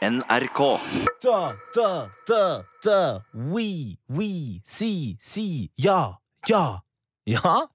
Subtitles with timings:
[0.00, 0.80] NRK.
[1.22, 3.22] Da, da, da, da.
[3.34, 5.70] We, we, si, si.
[5.76, 6.16] Ja,
[6.48, 6.80] ja.
[7.28, 7.66] Ja,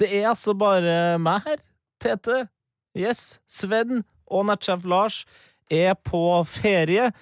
[0.00, 1.60] det er altså bare meg her.
[2.00, 2.48] Tete.
[2.96, 3.36] Yes.
[3.44, 5.28] Sven og nettsjef Lars
[5.68, 7.12] er på ferie.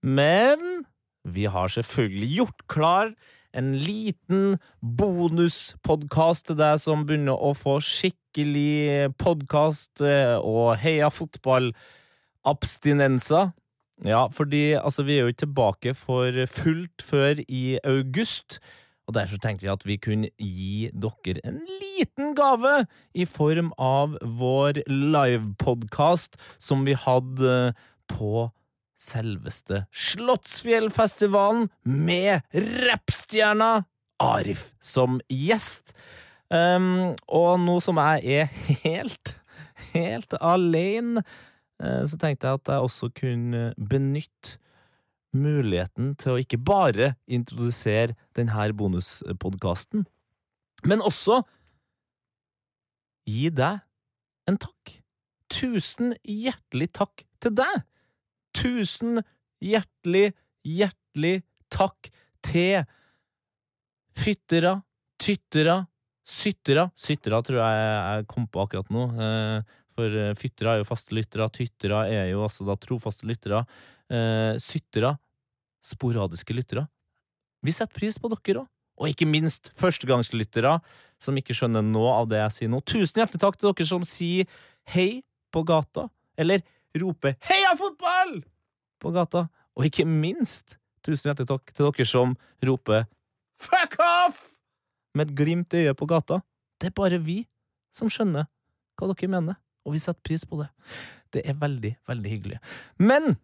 [0.00, 0.88] Men
[1.28, 3.12] vi har selvfølgelig gjort klar
[3.52, 13.52] en liten bonuspodkast til deg som begynner å få skikkelig podkast og heia fotball-abstinenser.
[14.04, 18.60] Ja, fordi altså, vi er jo ikke tilbake for fullt før i august.
[19.06, 24.16] Og Derfor tenkte vi at vi kunne gi dere en liten gave i form av
[24.22, 27.74] vår livepodkast som vi hadde
[28.08, 28.48] på
[29.00, 32.40] selveste Slottsfjellfestivalen med
[32.86, 33.84] rappstjerna
[34.20, 35.94] Arif som gjest.
[36.50, 38.50] Um, og nå som jeg er
[38.84, 39.34] helt,
[39.92, 41.49] helt alene Eh,
[41.80, 44.58] så tenkte jeg at jeg også kunne benytte
[45.32, 50.04] muligheten til å ikke bare introdusere denne bonuspodkasten,
[50.88, 51.40] men også
[53.30, 53.80] gi deg
[54.50, 54.96] en takk.
[55.50, 57.84] Tusen hjertelig takk til deg!
[58.56, 59.20] Tusen
[59.62, 60.32] hjertelig,
[60.66, 62.10] hjertelig takk
[62.44, 62.82] til
[64.18, 64.80] fyttere,
[65.20, 65.84] tyttere,
[66.26, 69.06] syttere Syttere tror jeg jeg kom på akkurat nå.
[69.18, 73.64] Eh, for uh, fyttere er jo faste lyttere, tyttere er jo altså da trofaste lyttere.
[74.10, 75.12] eh, syttere,
[75.86, 76.88] sporadiske lyttere.
[77.62, 78.68] Vi setter pris på dere òg.
[79.00, 80.74] Og ikke minst førstegangslyttere
[81.20, 82.82] som ikke skjønner noe av det jeg sier nå.
[82.84, 84.50] Tusen hjertelig takk til dere som sier
[84.92, 85.22] hei
[85.54, 86.60] på gata, eller
[87.00, 88.42] roper 'heia fotball'
[89.00, 89.48] på gata.
[89.76, 90.76] Og ikke minst
[91.06, 93.06] tusen hjertelig takk til dere som roper
[93.56, 94.50] 'fuck off'
[95.14, 96.42] med et glimt i øyet på gata.
[96.80, 97.46] Det er bare vi
[97.92, 98.46] som skjønner
[98.98, 100.68] hva dere mener og vi setter pris på det.
[101.34, 102.60] Det er veldig, veldig hyggelig.
[102.98, 103.34] Men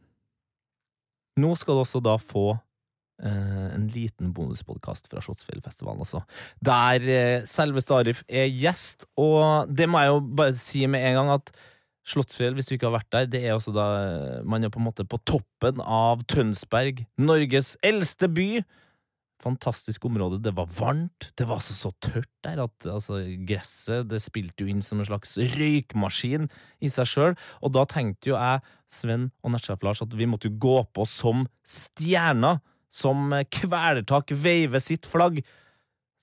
[1.40, 2.48] nå skal du også da få
[3.22, 6.22] eh, en liten bonuspodkast fra Slottsfjellfestivalen også,
[6.64, 11.20] der eh, selveste Arif er gjest, og det må jeg jo bare si med en
[11.20, 11.52] gang at
[12.06, 14.80] Slottsfjell, hvis du ikke har vært der, det er også da eh, man er på
[14.80, 18.50] en måte på toppen av Tønsberg, Norges eldste by
[19.42, 20.40] fantastisk område.
[20.42, 21.30] Det var varmt.
[21.36, 25.08] Det var altså så tørt der at altså, gresset det spilte jo inn som en
[25.08, 26.48] slags røykmaskin
[26.80, 27.36] i seg sjøl.
[27.62, 31.06] Og da tenkte jo jeg, Sven og nettsjef Lars, at vi måtte jo gå på
[31.10, 32.62] som stjerner.
[32.96, 35.42] Som Kvelertak veiver sitt flagg.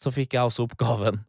[0.01, 1.21] Så fikk jeg også oppgaven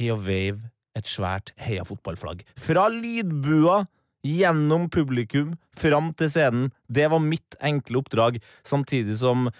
[0.00, 2.40] i å veive et svært heia fotballflagg.
[2.56, 3.82] Fra lydbua
[4.26, 6.70] gjennom publikum fram til scenen.
[6.88, 9.50] Det var mitt enkle oppdrag, samtidig som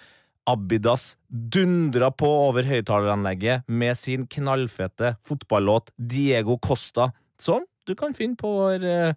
[0.49, 8.37] Abidas dundra på over høyttaleranlegget med sin knallfete fotballåt Diego Costa, som du kan finne
[8.37, 9.13] på vår uh,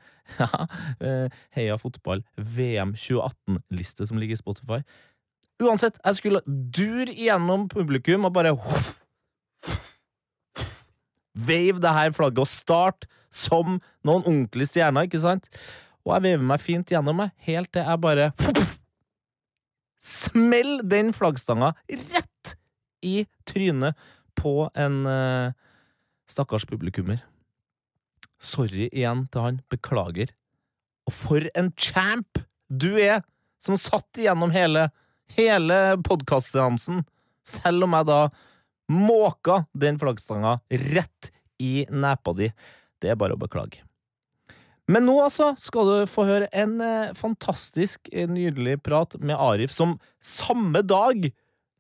[1.03, 4.81] uh, Heia fotball VM 2018-liste som ligger i Spotify.
[5.63, 8.57] Uansett, jeg skulle dure gjennom publikum og bare
[11.49, 15.49] Veiv det her flagget og start som noen ordentlige stjerner, ikke sant?
[16.05, 18.33] Og jeg veiver meg fint gjennom, meg, helt til jeg bare
[20.03, 22.57] Smell den flaggstanga rett
[23.03, 23.99] i trynet
[24.39, 25.53] på en uh,
[26.31, 27.23] stakkars publikummer.
[28.43, 29.61] Sorry igjen til han.
[29.71, 30.33] Beklager.
[31.07, 33.23] Og for en champ du er,
[33.63, 34.89] som satt igjennom hele,
[35.37, 37.05] hele podkastseansen,
[37.47, 38.21] selv om jeg da
[38.93, 40.57] måka den flaggstanga
[40.95, 41.31] rett
[41.63, 42.51] i nepa di.
[42.99, 43.85] Det er bare å beklage.
[44.91, 49.75] Men nå altså skal du få høre en eh, fantastisk eh, nydelig prat med Arif,
[49.75, 51.29] som samme dag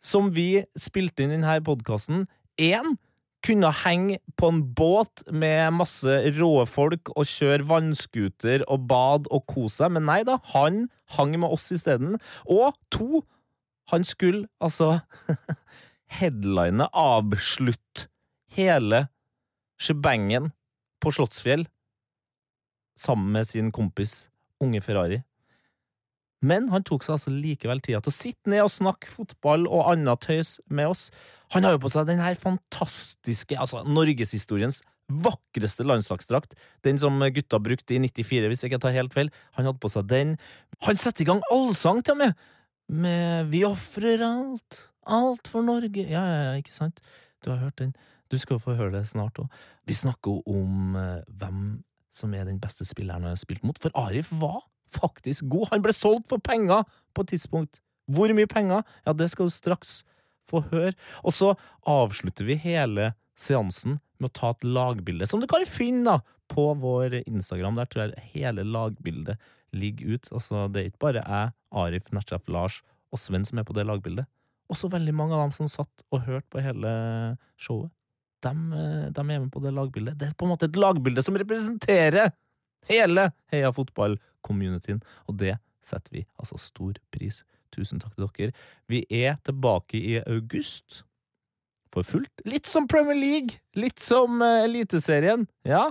[0.02, 2.26] som vi spilte inn denne podkasten,
[2.58, 2.96] én
[3.42, 9.46] kunne henge på en båt med masse råe folk og kjøre vannskuter og bad og
[9.50, 10.86] kose seg, men nei da, han
[11.16, 12.20] hang med oss isteden.
[12.46, 13.24] Og to,
[13.90, 15.00] han skulle altså
[16.20, 18.06] headline, avslutte
[18.54, 19.06] hele
[19.82, 20.52] shebangen
[21.02, 21.66] på Slottsfjell
[23.02, 24.22] sammen med sin kompis
[24.62, 25.20] Unge Ferrari.
[26.42, 29.92] Men han tok seg altså likevel tida til å sitte ned og snakke fotball og
[29.92, 31.04] annet tøys med oss.
[31.54, 34.80] Han har jo på seg den her fantastiske, altså norgeshistoriens
[35.22, 36.56] vakreste landslagsdrakt.
[36.86, 39.30] Den som gutta brukte i 94, hvis jeg ikke tar helt feil.
[39.58, 40.34] Han hadde på seg den.
[40.86, 42.48] Han setter i gang allsang til og med!
[42.92, 46.02] Med Vi ofrer alt, alt for Norge.
[46.02, 46.98] Ja, ja, ja, ikke sant?
[47.44, 47.94] Du har hørt den.
[48.32, 49.52] Du skal få høre det snart òg.
[49.86, 51.82] Vi snakker om uh, hvem
[52.12, 53.78] som er den beste spilleren han har spilt mot.
[53.80, 54.62] For Arif var
[54.92, 55.70] faktisk god.
[55.72, 56.84] Han ble solgt for penger
[57.16, 57.80] på et tidspunkt.
[58.12, 58.84] Hvor mye penger?
[59.06, 60.02] Ja, det skal du straks
[60.50, 60.94] få høre.
[61.24, 61.54] Og så
[61.88, 66.68] avslutter vi hele seansen med å ta et lagbilde, som du kan finne da, på
[66.78, 67.78] vår Instagram.
[67.80, 69.40] Der tror jeg hele lagbildet
[69.72, 70.28] ligger ut.
[70.34, 72.82] Altså, det er ikke bare jeg Arif, Natchaf, Lars
[73.12, 74.28] og Sven som er på det lagbildet.
[74.72, 76.92] Også veldig mange av dem som satt og hørte på hele
[77.60, 77.92] showet.
[78.42, 80.18] De, eh, de er med på det lagbildet.
[80.18, 82.32] Det er på en måte et lagbilde som representerer
[82.90, 85.56] hele Heia fotball-communityen, og det
[85.86, 87.42] setter vi altså stor pris.
[87.72, 88.52] Tusen takk til dere.
[88.90, 91.02] Vi er tilbake i august
[91.92, 92.44] for fullt.
[92.48, 95.46] Litt som Premier League, litt som eh, Eliteserien.
[95.68, 95.90] Ja,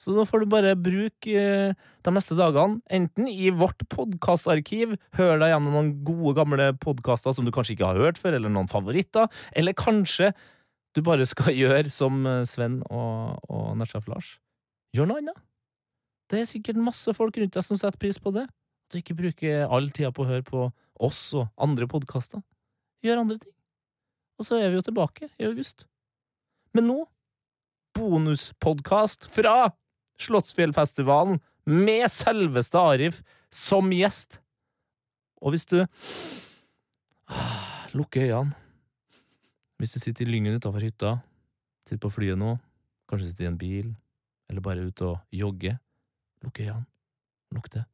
[0.00, 5.34] så nå får du bare bruke eh, de neste dagene enten i vårt podkastarkiv, hør
[5.42, 8.70] deg gjennom noen gode, gamle podkaster som du kanskje ikke har hørt før, eller noen
[8.70, 10.32] favoritter, eller kanskje
[10.96, 14.34] du bare skal gjøre som eh, Sven og, og Nesjef Lars.
[14.96, 15.46] Gjør noe annet.
[16.30, 18.46] Det er sikkert masse folk rundt deg som setter pris på det.
[18.46, 20.66] At du ikke bruker all tida på å høre på
[21.00, 22.42] oss og andre podkaster.
[23.04, 23.54] Gjør andre ting.
[24.38, 25.86] Og så er vi jo tilbake i august.
[26.74, 26.98] Men nå
[27.98, 29.72] bonuspodkast fra
[30.20, 31.40] Slottsfjellfestivalen
[31.70, 33.20] med selveste Arif
[33.54, 34.38] som gjest.
[35.40, 35.78] Og hvis du
[37.26, 38.69] ah, lukker øynene
[39.80, 41.14] Hvis du sitter i Lyngen utafor hytta,
[41.88, 42.52] sitter på flyet nå,
[43.08, 43.86] kanskje sitter i en bil,
[44.50, 45.78] eller bare ute og jogger,
[46.44, 46.84] lukk øynene.
[47.50, 47.86] Lukt det.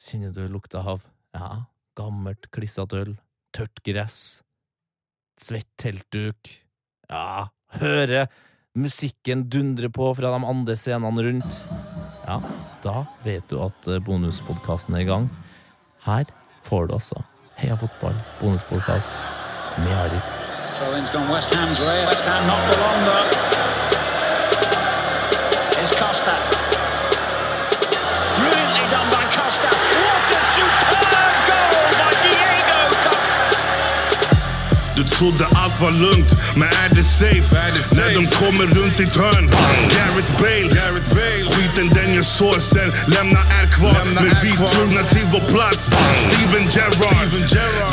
[0.00, 1.04] Kjenner du lukta av
[1.36, 1.66] ja,
[1.98, 3.12] gammelt, klissete øl,
[3.54, 4.40] tørt gress,
[5.38, 6.54] svett teltduk,
[7.10, 8.24] ja, høre
[8.80, 11.62] musikken dundre på fra de andre scenene rundt,
[12.24, 12.40] ja,
[12.80, 15.30] da vet du at eh, bonuspodkasten er i gang.
[16.06, 16.30] Her
[16.64, 17.24] får du altså
[17.60, 20.39] Heia fotball, bonuspodkast med Arif.
[20.80, 22.06] Throw-in's gone West Ham's way.
[22.06, 23.28] West Ham not for long though.
[25.76, 26.32] Here's Costa.
[28.40, 29.68] Brilliantly done by Costa.
[29.68, 33.44] What a superb goal by Diego Costa.
[34.96, 37.54] Du trodde allt var lugnt, men är det safe?
[37.94, 39.50] När de kommer runt ditt hörn
[39.90, 40.68] Gareth Bale,
[41.60, 42.92] skiten den gör såsen.
[43.06, 45.90] Lämnar är kvar, men vi trogna till vår plats.
[46.16, 47.30] Steven Gerrard,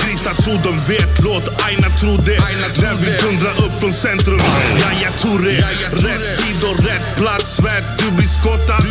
[0.06, 1.62] grisar tror de vet Låt.
[1.66, 2.40] Aina tro det
[2.82, 4.42] När vi dundrar upp från centrum.
[4.80, 5.58] Yahya Touré,
[5.92, 7.56] rätt tid och rätt plats.
[7.56, 8.84] Svärd, du blir skottad.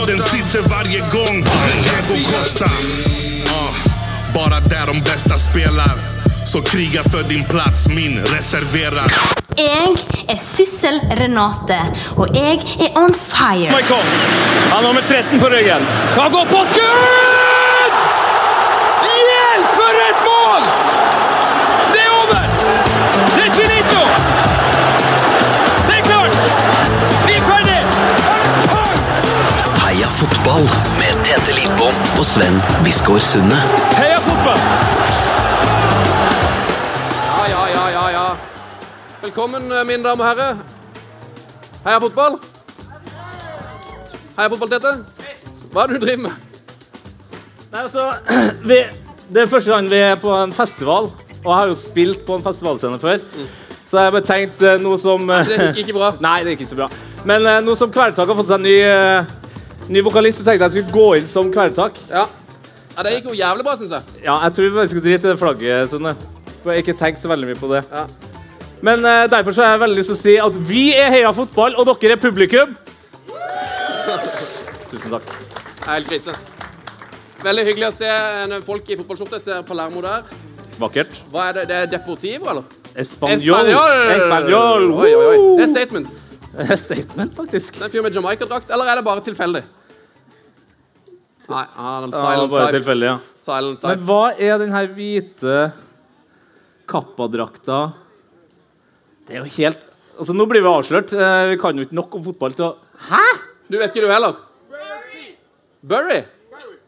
[0.00, 1.44] Och den sitter varje gång.
[1.82, 2.70] Diego Costa.
[3.48, 3.74] Ah,
[4.34, 5.98] Bara där de bästa spelar.
[6.46, 9.12] Så kriga för din plats, min reserverad
[9.58, 9.94] Jeg
[10.28, 11.76] er Syssel Renate,
[12.16, 13.70] og jeg er on fire.
[13.70, 14.02] Michael.
[14.02, 15.86] Han har nummer 13 på ryggen.
[16.18, 17.94] Han går på skudd!
[19.04, 20.62] Hjelp, for et mål!
[21.92, 22.42] Det er over!
[23.36, 24.02] Det er finito!
[25.86, 26.34] Det er klart!
[27.26, 27.80] Vi er ferdig!
[29.84, 30.66] Heia fotball
[30.98, 33.62] med Tete Lidbom og Sven Biskår Sunde.
[34.00, 34.33] Heia fotball!
[39.34, 40.58] Velkommen, eh, mine damer og herrer.
[41.82, 42.36] Heia fotball.
[44.36, 44.92] Heia fotball, Tete.
[45.72, 46.36] Hva er det du driver med?
[47.72, 48.04] Nei, altså,
[48.70, 48.76] vi,
[49.34, 51.08] det er første gang vi er på en festival,
[51.40, 53.24] og jeg har jo spilt på en festivalscene før.
[53.90, 56.12] Så jeg har bare tenkt eh, noe som eh, Det gikk ikke bra.
[56.28, 56.88] Nei, det gikk ikke så bra.
[57.26, 60.68] Men eh, nå som Kvelertak har fått seg en ny, eh, ny vokalist, så tenkte
[60.68, 61.98] jeg jeg skulle gå inn som Kvelertak.
[62.06, 62.28] Ja.
[62.92, 64.22] ja, det gikk jo jævlig bra, syns jeg.
[64.28, 66.14] Ja, jeg tror vi bare skal drite i det flagget, Sunne.
[66.68, 67.82] Har ikke tenkt så veldig mye på det.
[67.90, 68.06] Ja.
[68.84, 71.30] Men uh, derfor så har jeg veldig lyst til å si at vi er Heia
[71.36, 72.74] Fotball, og dere er publikum.
[74.90, 75.30] Tusen takk.
[75.84, 76.34] Er Helt krise.
[77.44, 79.38] Veldig hyggelig å se en folk i fotballskjorte.
[79.40, 80.28] Jeg ser Palermo der.
[80.80, 81.16] Vakkert.
[81.32, 81.64] Hva er det?
[81.70, 82.68] Det er Deportivo, eller?
[82.94, 83.70] Español.
[84.14, 84.86] Español.
[85.00, 85.40] Oi, oi, oi.
[85.60, 86.20] Det er statement.
[86.54, 87.74] Det er Statement, faktisk.
[87.74, 89.64] Det er en fyr med Jamaica-drakt, eller er det bare tilfeldig?
[91.50, 92.76] Nei, han har en Ja, silent bare type.
[92.78, 93.16] tilfeldig, ja.
[93.44, 95.56] Silent Men hva er den her hvite
[96.88, 97.80] kappadrakta
[99.28, 101.10] Det er jo helt Altså, nå blir vi avslørt.
[101.10, 102.74] Eh, Vi kan jo ikke nok om fotball til å
[103.08, 103.22] Hæ?!
[103.66, 104.36] Du vet ikke du heller?
[105.84, 106.20] Burry.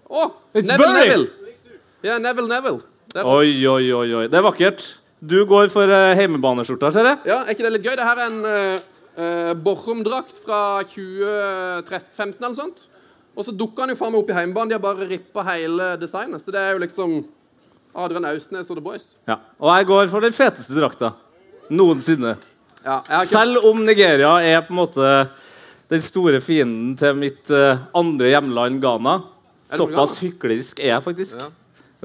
[0.06, 1.08] Å, It's Neville Burry.
[1.08, 1.72] Neville.
[2.06, 2.80] Ja, Neville Neville.
[3.24, 4.22] Oi, oi, oi, oi.
[4.30, 4.84] Det er vakkert.
[5.18, 7.18] Du går for uh, heimebaneskjorta, ser jeg.
[7.32, 7.96] Ja, Er ikke det litt gøy?
[7.98, 10.60] Det her er en uh, Borchum-drakt fra
[10.92, 12.86] 2015 eller sånt.
[13.34, 14.70] Og så dukker han jo faen meg opp i heimebanen.
[14.70, 16.44] De har bare rippa hele designet.
[16.44, 17.18] Så det er jo liksom
[17.96, 19.16] Adrian Austnes og The Boys.
[19.28, 19.40] Ja.
[19.58, 21.16] Og jeg går for den feteste drakta
[21.70, 22.36] noensinne.
[22.84, 23.26] Ja, ikke...
[23.30, 25.12] Selv om Nigeria er på en måte
[25.90, 29.20] den store fienden til mitt eh, andre hjemland, Ghana.
[29.70, 30.22] Såpass Ghana?
[30.22, 31.38] hyklerisk er jeg faktisk.
[31.40, 31.50] Ja.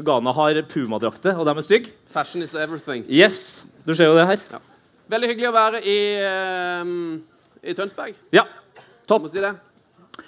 [0.01, 1.93] Ghana har pumadrakter, og de er stygge.
[2.09, 3.05] Fashion is everything.
[3.09, 4.45] Yes, du ser jo det her.
[4.53, 4.61] Ja.
[5.11, 5.97] Veldig hyggelig å være i,
[6.81, 7.17] um,
[7.61, 8.15] i Tønsberg.
[8.33, 8.45] Ja,
[9.09, 9.27] topp.
[9.29, 9.41] si.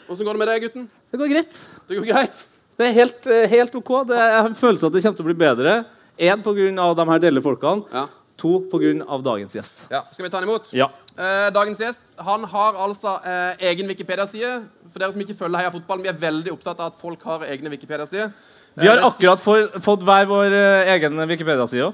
[0.09, 0.89] Åssen går det med deg, gutten?
[1.11, 1.61] Det går greit.
[1.87, 2.41] Det går greit?
[2.77, 3.91] Det er helt, eh, helt OK.
[4.09, 5.75] Det er, jeg har en følelse at det kommer til å bli bedre.
[6.17, 6.93] Én pga.
[6.97, 7.85] de her deilige folkene.
[7.93, 8.07] Ja.
[8.43, 8.91] To pga.
[9.23, 9.85] dagens gjest.
[9.89, 10.03] ja.
[10.12, 10.69] Skal vi ta han imot?
[10.75, 10.89] Ja.
[11.15, 14.65] Eh, dagens gjest han har altså eh, egen Wikipedia-side.
[14.91, 17.45] For dere som ikke følger Heia Fotball, vi er veldig opptatt av at folk har
[17.47, 18.33] egne Wikipedia-sider.
[18.75, 21.93] Vi har Eh, akkurat for, fått hver vår eh, egen Wikipedia-side.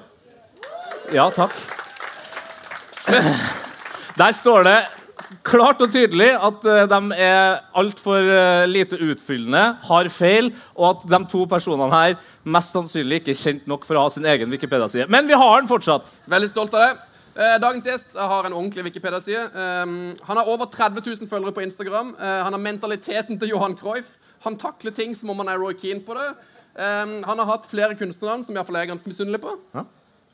[1.14, 1.54] Ja, takk.
[4.20, 4.78] Der står det
[5.50, 11.06] klart og tydelig at eh, de er altfor uh, lite utfyllende, har feil, og at
[11.12, 12.18] de to personene her
[12.50, 15.10] mest sannsynlig ikke er kjent nok for å ha sin egen Wikipedia-side.
[15.12, 16.20] Men vi har den fortsatt.
[16.30, 17.10] Veldig stolt av det.
[17.40, 19.46] Eh, Dagens gjest har en ordentlig Wikipedia-side.
[19.54, 22.16] Um, han har over 30 000 følgere på Instagram.
[22.20, 24.18] Eh, han har mentaliteten til Johan Cruyff.
[24.44, 26.30] Han takler ting som om han er Roy Keane på det.
[26.80, 29.56] Um, han har hatt flere kunstnernavn som i hvert fall jeg er ganske misunnelig på.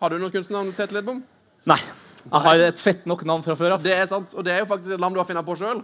[0.02, 1.24] Har du noen kunstnernavn, Tete Lidbom?
[1.66, 1.80] Nei.
[2.26, 3.84] Jeg har et fett nok navn fra før av.
[3.86, 5.84] Det er sant, og det er jo faktisk et navn du har funnet på sjøl.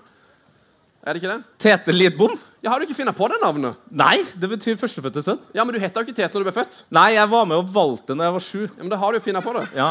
[1.01, 1.43] Er det ikke det?
[1.61, 2.33] Tete Lidbom?
[2.61, 3.77] Ja, Har du ikke funnet på det navnet?
[3.89, 5.39] Nei, det betyr førstefødte sønn.
[5.57, 6.83] Ja, Men du heter jo ikke Tete når du ble født.
[6.93, 8.59] Nei, jeg var med og valgte når jeg var sju.
[8.67, 9.63] Ja, men da har du jo funnet på det.
[9.77, 9.89] Ja.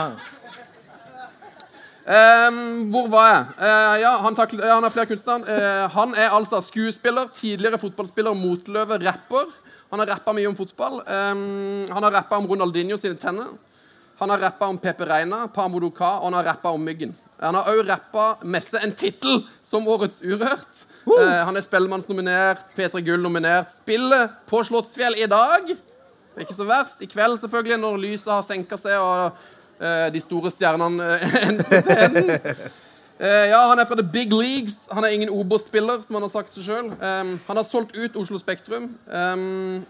[2.11, 3.42] Um, hvor var jeg?
[3.59, 5.59] Uh, ja, han, takler, ja, han har flere kunstnere.
[5.59, 9.50] Uh, han er altså skuespiller, tidligere fotballspiller, motløve, rapper.
[9.90, 11.02] Han har rappa mye om fotball.
[11.07, 13.50] Um, han har rappa om Ronaldinho sine tenner.
[14.21, 17.15] Han har rappa om Pepe Reina, Pamodoka, og han har rappa om Myggen.
[17.41, 20.83] Han har òg rappa messe en tittel som Årets Urørt.
[21.09, 23.73] Eh, han er Spellemannsnominert, P3 Gull nominert.
[23.73, 25.73] Spiller på Slottsfjell i dag.
[25.73, 27.00] Det er ikke så verst.
[27.00, 29.41] I kveld, selvfølgelig, når lyset har senka seg og
[29.81, 32.31] eh, de store stjernene endrer entrer scenen.
[33.21, 34.89] Eh, ja, Han er fra The Big Leagues.
[34.91, 36.89] Han er ingen Obos-spiller, som han har sagt sjøl.
[37.00, 38.95] han har solgt ut Oslo Spektrum.
[39.07, 39.85] Um,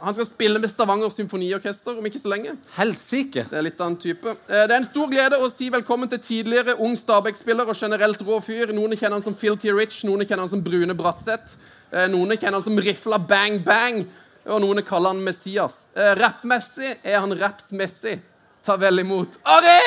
[0.00, 2.54] han skal spille med Stavanger Symfoniorkester om ikke så lenge.
[2.76, 3.46] Helsike.
[3.50, 4.36] Det er litt av en type.
[4.46, 8.22] Uh, det er en stor glede å si velkommen til tidligere ung Stabæk-spiller og generelt
[8.22, 8.70] rå fyr.
[8.76, 9.72] Noen kjenner han som T.
[9.74, 11.58] Rich, noen kjenner han som Brune Bratseth.
[11.90, 14.04] Uh, noen kjenner han som Rifla Bang Bang,
[14.46, 15.88] og noen kaller han Messias.
[15.98, 18.20] Uh, rappmessig er han rapsmessig.
[18.66, 19.80] Ta vel imot Ari!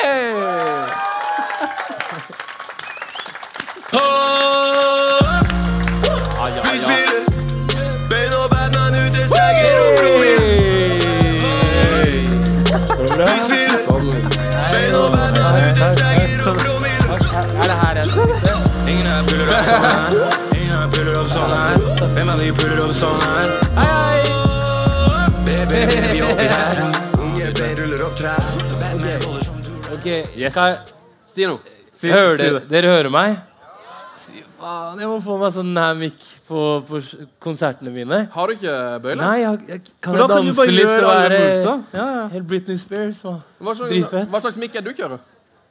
[6.64, 7.20] Vi spiller
[8.10, 10.38] Bane og Batman ute, stenger og broer.
[13.26, 13.80] Vi spiller
[14.72, 16.86] Bane og Batman ute, stenger og broer.
[18.90, 20.10] Ingen her puller opp sånn her.
[20.54, 21.76] Ingen her puller opp sånn her.
[22.14, 23.48] Hvem av vi puller opp sånn her?
[25.50, 26.74] Baby, baby, oppi her.
[27.18, 28.42] Unge Ben ruller opp trær.
[28.80, 29.70] Batman holder som du.
[29.98, 30.06] Ok,
[30.38, 30.54] Yes.
[30.54, 30.70] Hva,
[31.34, 31.58] Si noe.
[31.94, 32.08] Si,
[32.70, 33.36] dere hører meg?
[34.60, 37.00] Faen, jeg må få meg sånn mikk på, på
[37.40, 38.18] konsertene mine.
[38.34, 38.74] Har du ikke
[39.04, 39.20] bøyle?
[39.22, 41.38] Nei, jeg, jeg, kan jeg danse kan litt og være.
[41.64, 42.24] Ja, ja.
[42.34, 43.22] helt Britney Spears?
[43.24, 43.38] hva?
[43.60, 44.28] Hva slags, Dritfett.
[44.34, 45.22] hva slags mikk er du kjører?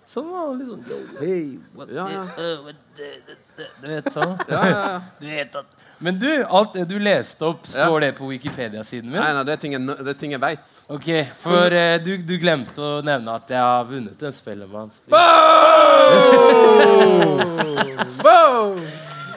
[0.09, 2.23] Sånn litt sånn yo, hey, what Ja, ja.
[2.25, 4.33] uh, what the- the- the- Du vet sånn.
[4.49, 5.01] Ja, ja, ja.
[5.19, 5.65] Du vet at
[5.99, 9.19] Men du, alt det du leste opp, står det på Wikipedia-siden min?
[9.19, 10.69] Nei, nei, det er ting jeg, det er ting jeg vet.
[10.95, 11.09] Ok,
[11.41, 15.01] For eh, du, du glemte å nevne at jeg har vunnet en Spellemanns.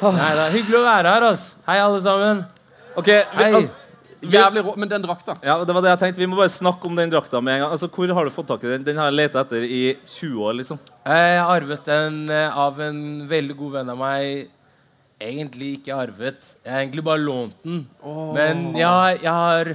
[0.02, 1.44] Nei da, hyggelig å være her, ass.
[1.66, 2.44] Hei, alle sammen.
[2.94, 3.52] Ok, vi, Hei.
[3.58, 3.72] altså,
[4.22, 4.72] Jævlig rå.
[4.78, 6.22] Men den drakta ja, det var det jeg tenkte.
[6.22, 7.72] Vi må bare snakke om den drakta med en gang.
[7.74, 8.84] Altså, Hvor har du fått tak i den?
[8.86, 10.52] Den har jeg leta etter i 20 år.
[10.60, 13.00] liksom Jeg har arvet den eh, av en
[13.30, 14.46] veldig god venn av meg.
[15.22, 16.44] Egentlig ikke arvet.
[16.64, 17.82] Jeg har egentlig bare lånt den.
[18.34, 19.74] Men jeg, jeg har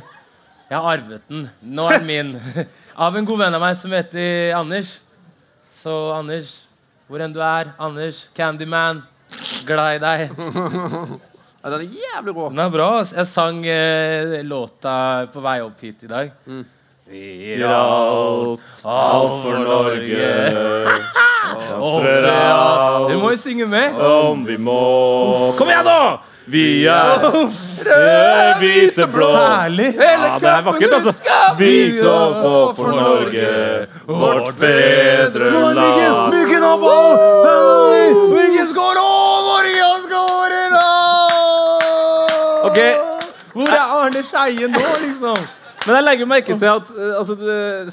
[0.67, 1.45] Jeg har arvet den.
[1.61, 2.31] Nå er den min.
[3.07, 4.97] av en god venn av meg som heter Anders.
[5.71, 6.49] Så Anders,
[7.07, 8.99] hvor enn du er, Anders, Candyman,
[9.67, 10.25] glad i deg.
[11.61, 12.49] ja, Den er jævlig rå.
[12.51, 12.89] Den er bra.
[13.05, 14.97] Jeg sang eh, låta
[15.31, 16.33] på vei opp hit i dag.
[17.07, 21.15] Vi gir alt, alt for Norge.
[21.79, 23.11] Ofre alt.
[23.11, 23.99] Du må jo synge med.
[23.99, 24.79] Om vi må
[25.57, 26.17] Kom igjen, da!
[26.47, 29.33] Vi er røde, hvite, blå.
[29.35, 29.89] Herlig.
[29.99, 31.11] Ja, det er vakkert, altså.
[31.59, 33.49] Vi står på for Norge,
[34.07, 36.31] vårt fedreland.
[36.31, 36.85] Hvilken av
[38.31, 39.01] Myggen skår
[39.49, 40.07] Norge har?
[42.67, 42.79] Ok,
[43.53, 45.37] Hvor er Arne Skeie nå, liksom?
[45.87, 47.35] Men jeg legger merke til at eh, altså,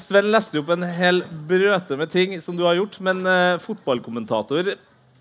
[0.03, 4.73] Sven leste opp en hel brøte med ting som du har gjort, men uh, fotballkommentator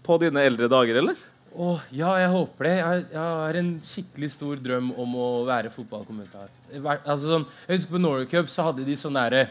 [0.04, 1.21] på dine eldre dager, eller?
[1.54, 2.73] Oh, ja, jeg håper det.
[2.81, 6.50] Jeg, jeg har en skikkelig stor drøm om å være fotballkommentator.
[6.97, 9.45] Altså, sånn, jeg husker På Norway Cup så hadde de sånn derre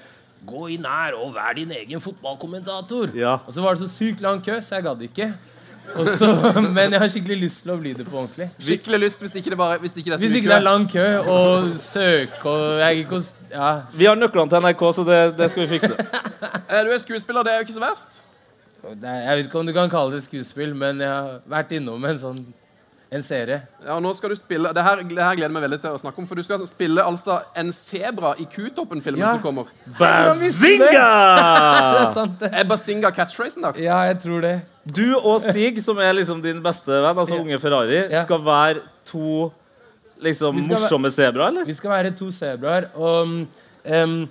[0.44, 3.13] Gå inn her og vær din egen fotballkommentator.
[3.15, 3.38] Ja.
[3.48, 5.30] Og så var det så sykt lang kø, så jeg gadd ikke.
[5.94, 6.30] Og så,
[6.75, 8.50] men jeg har skikkelig lyst til å bli det på ordentlig.
[8.62, 10.88] Skikkelig lyst hvis ikke det, bare, hvis ikke det er Hvis ikke det er lang
[10.90, 13.22] kø og søk og jeg ikke
[13.52, 13.70] ja.
[13.94, 15.96] Vi har nøklene til NRK, så det, det skal vi fikse.
[16.74, 18.24] Du er skuespiller, det er jo ikke så verst.
[18.84, 22.04] er, Jeg vet ikke om du kan kalle det skuespill, men jeg har vært innom
[22.10, 22.42] en sånn
[23.13, 23.60] en serie.
[23.86, 26.00] Ja, nå skal du spille Det her, det her gleder jeg meg veldig til å
[26.01, 26.27] snakke om.
[26.29, 29.34] For du skal spille altså en sebra i Kutoppen-filmen Ja.
[29.36, 29.70] som kommer.
[30.00, 32.13] Det er Bazinga!
[32.13, 32.50] sant, det.
[32.53, 33.72] Er Bazinga catchphrasen, da?
[33.79, 34.53] Ja, jeg tror det.
[34.96, 37.41] Du og Stig, som er liksom din beste venn, altså Ja.
[37.41, 38.24] unge Ferrari, Ja.
[38.24, 39.51] skal være to
[40.24, 41.65] liksom morsomme sebraer, eller?
[41.65, 42.89] Vi skal være to sebraer.
[42.96, 43.27] Og
[43.86, 44.29] um,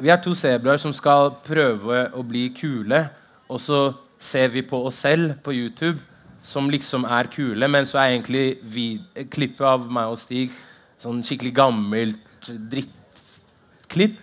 [0.00, 3.08] vi er to sebraer som skal prøve å bli kule.
[3.48, 5.98] Og så ser vi på oss selv på YouTube
[6.46, 8.86] som liksom er kule, men så er egentlig vi,
[9.32, 10.54] klippet av meg og Stig
[11.02, 14.20] sånn skikkelig gammelt drittklipp.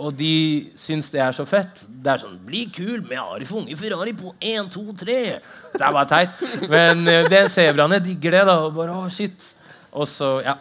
[0.00, 1.82] Og de syns det er så fett.
[1.84, 5.40] Det er sånn 'Bli kul med Arif Unge Ferrari på 1, 2, 3'.
[5.74, 6.44] Det er bare teit.
[6.70, 8.44] Men uh, den sebraene digger det.
[8.48, 9.52] da Og bare, å shit
[9.92, 10.56] Og så, ja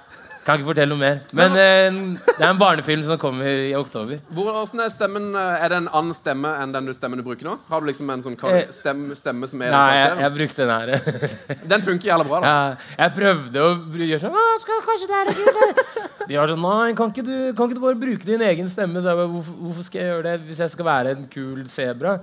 [0.50, 1.20] Kan ikke fortelle noe mer.
[1.38, 4.18] Men eh, det er en barnefilm som kommer i oktober.
[4.34, 5.28] Hvor, hvordan er stemmen?
[5.38, 7.54] eh, Er det en annen stemme enn den du stemmen du bruker nå?
[7.70, 10.74] Har du liksom en sånn kar- Eh, stemme, som er Nei, jeg, jeg brukte den
[10.74, 10.90] her.
[11.76, 12.50] Den funker jævla bra, da.
[12.50, 16.52] Ja, jeg prøvde å br- gjøre sånn «Å, skal kanskje det er kult?» De var
[16.56, 19.00] sånn Nei, kan ikke, du, kan ikke du bare bruke din egen stemme?
[19.06, 21.64] Så jeg bare, hvorfor, hvorfor skal jeg gjøre det hvis jeg skal være en kul
[21.70, 22.18] sebra?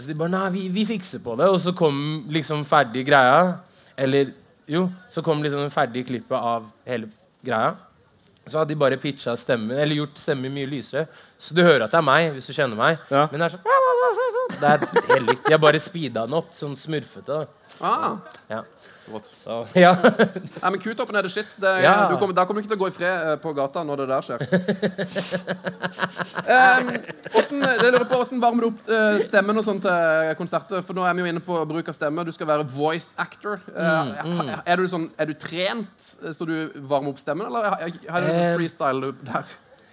[0.00, 1.48] Så de bare Nei, vi, vi fikser på det.
[1.52, 2.00] Og så kom
[2.32, 3.58] liksom ferdig greia.
[4.00, 4.32] Eller
[4.70, 7.10] jo, så kom liksom den ferdige klippet av hele
[7.44, 7.76] greia.
[8.46, 11.06] Så hadde de bare pitcha stemmen, eller gjort stemmen mye lysere.
[11.38, 13.02] Så du hører at det er meg, hvis du kjenner meg.
[13.12, 13.26] Ja.
[13.30, 13.66] Men det er sånn
[14.58, 14.78] Det er
[15.14, 15.46] helt likt.
[15.46, 17.46] De har bare speeda den opp, sånn smurfete.
[17.80, 18.16] Ah,
[18.50, 18.62] ja.
[19.10, 19.90] Så, ja.
[19.98, 21.56] Nei, men Kutoppen er det shit.
[21.58, 22.06] Det Ja.
[22.12, 24.04] du kommer, da kommer du ikke til å gå i fred eh, på gata når
[24.04, 24.44] det der skjer.
[26.46, 26.90] um,
[27.32, 30.84] hvordan, det lurer på Hvordan varmer du opp eh, stemmen og sånt til konserter?
[30.86, 32.22] For nå er vi jo inne på bruk av stemme.
[32.28, 33.58] Du skal være voice actor.
[33.74, 36.54] Eh, Mm, Er, du sånn, er du trent eh, så du
[36.88, 39.44] varmer opp stemmen, eller har- du Eh, freestyle der?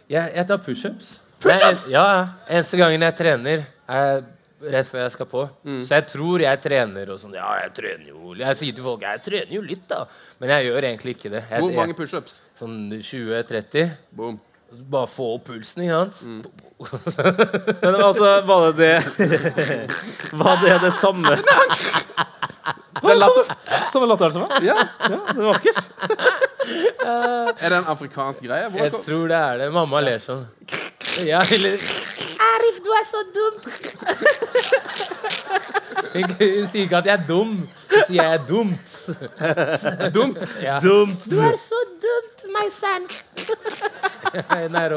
[0.10, 1.16] Jeg, jeg tar pushups.
[1.42, 1.88] Push-ups?
[1.88, 2.28] Jeg- Ja, ja.
[2.50, 4.22] Eneste gangen jeg trener, er
[4.62, 5.44] rett før jeg skal på.
[5.68, 5.82] Mm.
[5.86, 7.36] Så jeg tror jeg trener og sånn.
[7.38, 10.04] Ja, jeg trener jo Jeg sier til folk jeg trener jo litt, da.
[10.42, 11.44] Men jeg gjør egentlig ikke det.
[11.52, 12.42] Jeg, Hvor mange pushups?
[12.60, 13.92] sånn 20-30.
[14.18, 14.40] Boom.
[14.92, 16.18] Bare få opp pulsen, ikke sant?
[16.28, 16.42] Mm.
[17.84, 18.98] Men altså, var det det
[20.42, 21.32] Var det det samme
[22.98, 23.50] Det er, latter,
[23.94, 24.66] Samme latteren som meg?
[24.66, 24.76] ja.
[25.06, 25.80] Ja, det var vakkert.
[27.62, 28.70] er det en afrikansk greie?
[28.74, 29.68] Hvor Jeg tror det er det.
[29.76, 30.44] Mamma ler sånn.
[31.26, 31.78] Ja, eller
[32.48, 33.56] Arif, du er så dum!
[36.18, 37.54] Hun sier ikke at jeg er dum.
[37.92, 38.94] Hun sier jeg er dumt.
[40.18, 40.42] Dumt.
[40.64, 40.78] Ja.
[40.84, 41.26] Dumt.
[41.30, 43.08] Du er så dumt, my son.
[44.58, 44.96] Er.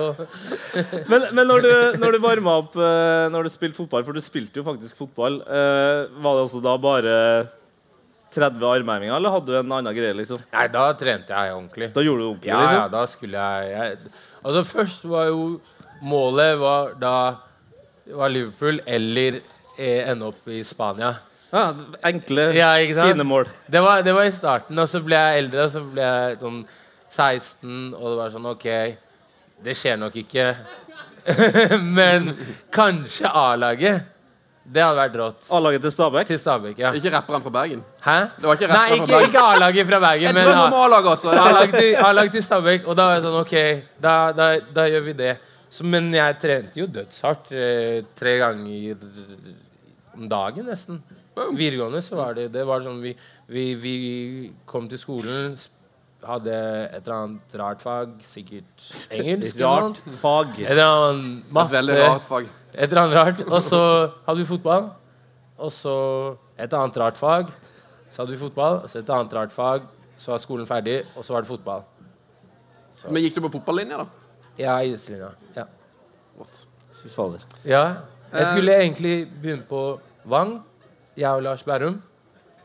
[1.11, 4.23] Men, men når du, når du varma opp eh, Når du spilte fotball, for du
[4.25, 7.15] spilte jo faktisk fotball, eh, var det også da bare
[8.35, 10.15] 30 armhevinger, eller hadde du en annen greie?
[10.17, 10.43] liksom?
[10.55, 11.91] Nei, da trente jeg ordentlig.
[11.95, 12.53] Da gjorde du ordentlig?
[12.53, 12.93] Ja, ja, liksom?
[12.95, 15.41] da skulle jeg, jeg Altså Først var jo
[16.03, 17.15] målet var da
[18.11, 19.41] var Liverpool eller
[19.79, 21.15] eh, ende opp i Spania.
[21.51, 21.73] Ja,
[22.07, 23.13] enkle, Ja, ikke sant?
[23.15, 23.49] fine mål.
[23.67, 26.39] Det var, det var i starten, og så ble jeg eldre, og så ble jeg
[26.43, 26.61] sånn
[27.11, 28.69] 16, og det var sånn OK,
[29.67, 30.47] det skjer nok ikke.
[31.99, 32.31] Men
[32.73, 34.07] kanskje A-laget.
[34.71, 35.39] Det hadde vært rått.
[35.51, 36.27] A-laget til Stabæk?
[36.29, 36.91] Til Stabæk, ja.
[36.95, 37.81] Ikke rapperen fra Bergen.
[38.05, 38.17] Hæ?
[38.39, 42.87] Det var ikke Nei, ikke, ikke A-laget fra Bergen, Jeg men A-laget til, til Stabæk.
[42.87, 43.57] Og da var jeg sånn OK,
[44.05, 45.33] da, da, da gjør vi det.
[45.71, 49.05] Så, men jeg trente jo dødshardt eh, tre ganger
[50.17, 50.99] om dagen, nesten.
[51.55, 53.13] Videregående så var det Det var sånn vi,
[53.49, 53.93] vi, vi
[54.69, 55.55] kom til skolen,
[56.27, 59.57] hadde et eller annet rart fag, sikkert engelsk.
[59.63, 60.59] Rart fag.
[60.61, 61.73] Et eller annet Et matte.
[61.79, 62.51] veldig rart fag.
[62.75, 63.41] Et eller annet rart.
[63.49, 63.81] Og så
[64.27, 64.91] hadde vi fotball.
[65.61, 65.95] Og så
[66.61, 67.49] et annet rart fag.
[68.11, 68.83] Så hadde vi fotball.
[68.85, 69.89] Og så et annet rart fag.
[70.21, 71.87] Så var skolen ferdig, og så var det fotball.
[73.09, 74.20] Men gikk du på fotballinja, da?
[74.61, 75.31] Ja, idrettslinja.
[75.57, 75.65] Ja.
[77.03, 77.45] Fy fader.
[77.65, 77.85] ja.
[78.31, 79.79] Jeg skulle egentlig begynne på
[80.31, 80.61] Vang,
[81.19, 81.97] jeg og Lars Berrum.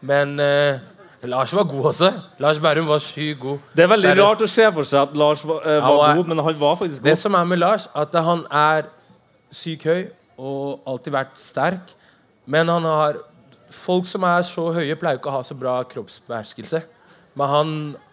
[0.06, 0.78] Men eh,
[1.26, 2.12] Lars var god også.
[2.44, 3.58] Lars Berrum var sykt god.
[3.74, 4.24] Det er veldig Særlig.
[4.28, 6.60] rart å se for seg at Lars var, eh, Ja, var og- god, men han
[6.60, 7.18] var faktisk Det god.
[7.24, 8.84] som er med Lars, at han er
[9.52, 10.04] sykt høy
[10.38, 11.96] og alltid vært sterk.
[12.46, 13.16] Men han har
[13.76, 16.84] Folk som er så høye, pleier ikke å ha så bra kroppsbeherskelse.
[17.36, 17.72] Men han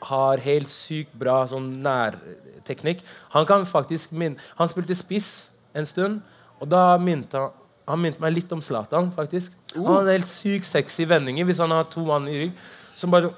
[0.08, 3.02] har helt sykt bra sånn nærteknikk.
[3.36, 6.20] Han kan faktisk minne Han spilte spiss en stund,
[6.60, 7.50] og da minte han
[7.82, 9.50] han minte meg litt om Zlatan, faktisk.
[9.74, 12.52] Han hadde helt sykt sexy vendinger hvis han har to mann i rygg.
[12.94, 13.32] Som bare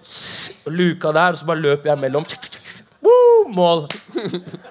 [0.69, 2.27] luka der, og så bare løper jeg mellom.
[3.05, 3.87] Woo, mål!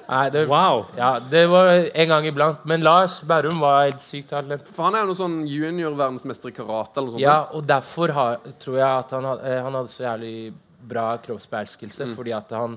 [0.09, 0.85] Nei, det, Wow.
[0.97, 2.61] ja, det var en gang iblant.
[2.69, 4.69] Men Lars Berrum var helt sykt talent.
[4.73, 7.21] For han er jo noe sånn junior-verdensmester i karate eller sånt.
[7.25, 10.53] Ja, og derfor har, tror jeg at han, had- eh, han hadde så jævlig
[10.89, 12.09] bra kroppsbeherskelse.
[12.17, 12.75] Fordi at han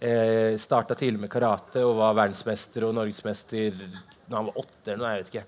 [0.00, 3.74] eh, starta tidlig med karate og var verdensmester og norgesmester
[4.26, 5.14] da han var åtte eller noe.
[5.16, 5.44] jeg vet ikke.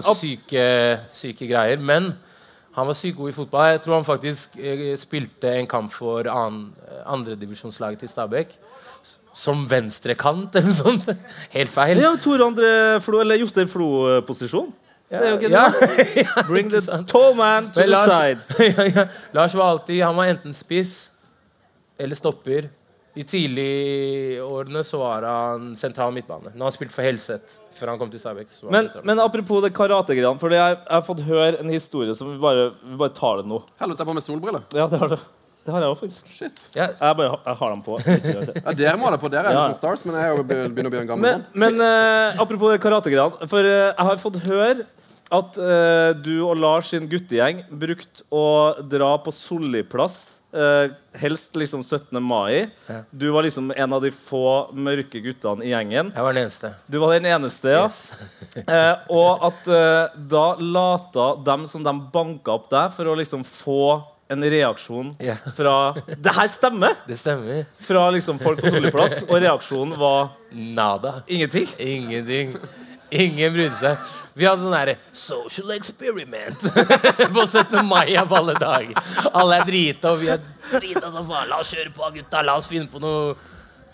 [0.00, 0.66] Opp- syke,
[1.12, 1.78] syke greier.
[1.82, 2.12] Men
[2.76, 3.70] han var sykt god i fotball.
[3.74, 6.68] Jeg tror han faktisk eh, spilte en kamp for an,
[7.10, 8.52] andredivisjonslaget til Stabæk.
[9.34, 11.06] Som venstrekant eller sånt.
[11.54, 12.00] Helt feil.
[12.02, 12.70] Jo Tor André
[13.02, 14.72] Flo, eller Jostein Flo-posisjon.
[15.10, 15.64] Det er jo ikke Ja.
[16.50, 18.58] Bring the tall man to Men the Lars, side.
[18.78, 19.04] ja, ja.
[19.34, 21.09] Lars var alltid Han var enten spiss
[22.00, 22.68] eller stopper
[23.18, 26.52] I tidligårene så var han sentral midtbane.
[26.54, 28.52] Nå har han spilt for Helseth før han kom til Stabæk.
[28.70, 32.38] Men, men apropos det karategreiene, for jeg, jeg har fått høre en historie som vi
[32.42, 33.62] bare, vi bare tar det nå.
[33.80, 34.66] Helvete, jeg har på med solbriller.
[34.76, 35.18] Ja, det har du.
[35.60, 36.28] Det har jeg òg, faktisk.
[36.32, 36.60] Shit.
[36.76, 37.98] ja, Jeg, bare, jeg har dem på.
[38.64, 39.28] Ja, dere må ha det på.
[39.32, 39.66] Dere er Ja.
[39.68, 41.76] liksom stars, men jeg er begynner å bli en gammel Men, mann.
[41.76, 43.48] men uh, apropos det karategreiene.
[43.50, 44.86] For uh, jeg har fått høre
[45.40, 48.44] at uh, du og Lars sin guttegjeng brukte å
[48.88, 50.39] dra på Solliplass.
[50.52, 52.22] Eh, helst liksom 17.
[52.22, 52.70] mai.
[52.86, 53.00] Ja.
[53.10, 56.12] Du var liksom en av de få mørke guttene i gjengen.
[56.14, 56.72] jeg var den eneste.
[56.86, 57.84] Du var den eneste, ja.
[57.84, 58.12] Yes.
[58.66, 63.44] uh, og at uh, da lata dem som de banka opp deg, for å liksom
[63.46, 63.82] få
[64.30, 65.40] en reaksjon yeah.
[65.56, 66.94] fra Det her stemmer!
[67.06, 67.64] Det stemmer.
[67.82, 69.24] Fra liksom folk på Solliplass.
[69.26, 71.24] Og reaksjonen var Nada.
[71.26, 71.66] ingenting.
[71.82, 72.54] Ingenting.
[73.10, 74.08] Ingen brydde seg.
[74.38, 76.62] Vi hadde sånn herre social experiment
[77.34, 77.80] på 17.
[77.86, 79.14] mai av alle dager.
[79.34, 81.48] Alle er drita, og vi er drita som faen.
[81.50, 82.44] La oss kjøre på, gutta.
[82.46, 83.34] La oss finne på noe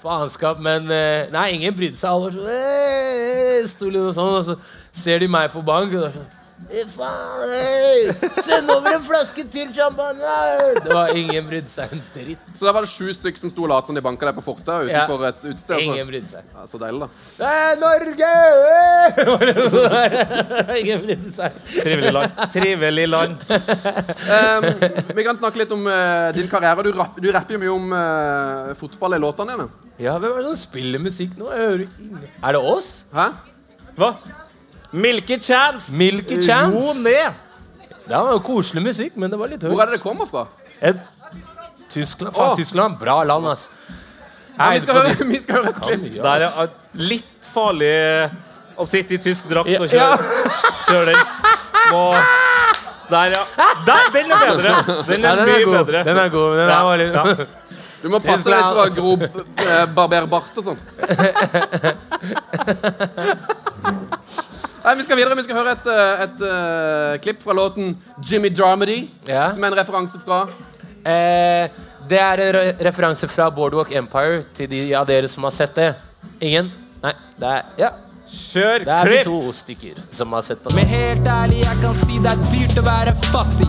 [0.02, 0.60] faenskap.
[0.62, 2.12] Men eh, nei, ingen brydde seg.
[2.12, 4.58] Alle var sånn sånn, og så
[4.92, 5.96] ser de meg for bank.
[5.96, 8.30] Og da sånn «Eh, faen, hei!
[8.42, 10.36] Send over en flaske til champagne!
[10.82, 12.46] Det var ingen brydde seg en dritt.
[12.56, 14.44] Så det var det sju stykker som sto og lot som de banka deg på
[14.46, 15.82] fortauet utenfor et utested.
[15.84, 16.06] Ingen altså.
[16.08, 16.46] brydde seg.
[16.54, 17.08] Ja, så deilig, da.
[17.36, 18.30] Det er Norge!
[19.66, 20.16] eh!»
[20.80, 21.60] Ingen brydde seg.
[21.76, 22.40] Trivelig land.
[22.56, 23.36] Trivelig land.
[23.52, 24.68] Um,
[25.20, 26.88] vi kan snakke litt om uh, din karriere.
[26.88, 29.68] Du, rapp, du rapper jo mye om uh, fotball i låtene dine.
[30.00, 31.52] Ja, hvem er det som spiller musikk nå?
[31.52, 32.26] Jeg hører ingen.
[32.40, 32.90] Er det oss?
[33.12, 33.28] Hæ?
[34.00, 34.14] Hva?
[34.92, 35.92] Milky Chance!
[35.92, 36.76] Milky Chance.
[36.76, 37.32] Ro ned!
[38.06, 39.72] Det var jo koselig musikk, men det var litt høyt.
[39.72, 40.44] Hvor er det det kommer fra?
[40.80, 40.96] Et...
[41.90, 42.56] Tyskland, faen, Åh.
[42.58, 43.68] Tyskland, bra land, ass.
[44.58, 46.02] Ja, vi, skal høre, vi skal høre et klipp.
[46.16, 46.68] Det er eh,
[47.00, 47.92] litt farlig
[48.76, 50.16] å sitte i tysk drakt og kjøre,
[50.86, 51.20] kjøre den.
[51.92, 52.02] Må
[53.10, 53.42] Der, ja.
[53.86, 54.72] Der, den er bedre.
[55.06, 55.74] Den Ja, er den er mye god.
[55.78, 56.00] bedre.
[56.08, 57.14] Den er god, den Ja, er litt...
[57.14, 57.22] ja.
[58.02, 60.80] Du må passe deg for å gro barberbart barber bart og sånn.
[64.86, 65.34] Nei, Vi skal videre.
[65.34, 69.48] Vi skal høre et, et, et eh, klipp fra låten 'Jimmy Dramedy', Ja.
[69.50, 70.46] som er en referanse fra
[71.06, 71.68] Eh,
[72.08, 75.74] det er en re referanse fra Boardwalk Empire til de av dere som har sett
[75.74, 75.94] det.
[76.40, 76.72] Ingen?
[77.02, 77.12] Nei.
[77.38, 77.90] Det er, ja.
[78.26, 80.74] Kjør det er vi to stykker som har sett det.
[80.74, 83.68] Men helt ærlig, jeg kan si det er dyrt å være fattig.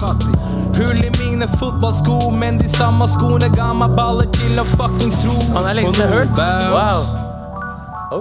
[0.80, 5.38] Hull i mine fotballsko, men de samme skoene ga meg baller til å fuckings tro
[5.53, 6.73] Han er lenge siden jeg har hørt.
[6.73, 7.01] Wow.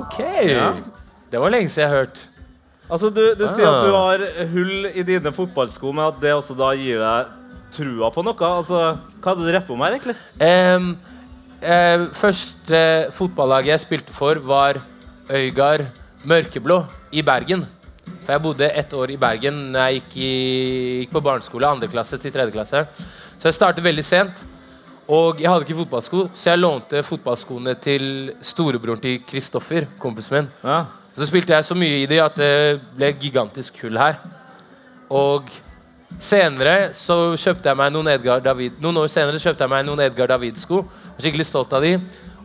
[0.03, 0.19] Ok.
[1.33, 2.27] Det var lenge siden jeg har hørt.
[2.87, 3.85] Altså, du, du sier at Ah.
[3.87, 7.33] du har hull i dine fotballsko, men at det også da gir deg
[7.75, 8.51] trua på noe.
[8.51, 8.83] Altså,
[9.21, 10.15] hva er det du rapper om her, egentlig?
[10.41, 10.91] Um,
[11.61, 12.83] eh, første
[13.17, 14.79] fotballaget jeg spilte for, var
[15.31, 15.89] Øygard
[16.27, 17.67] Mørkeblå i Bergen.
[18.23, 20.31] For jeg bodde ett år i Bergen da jeg gikk, i,
[21.03, 22.85] gikk på barneskole, andre klasse til tredje klasse.
[23.37, 24.45] Så jeg startet veldig sent.
[25.07, 30.49] Og jeg hadde ikke fotballsko, så jeg lånte fotballskoene til storebroren til Kristoffer, kompisen min.
[30.67, 30.81] Ja.
[31.17, 34.19] Så spilte jeg så mye i de at det ble gigantisk hull her.
[35.09, 35.49] Og
[36.21, 40.03] senere så kjøpte jeg meg noen Edgar David Noen år senere kjøpte jeg meg noen
[40.05, 40.83] Edgar David-sko.
[41.17, 41.95] Skikkelig stolt av de.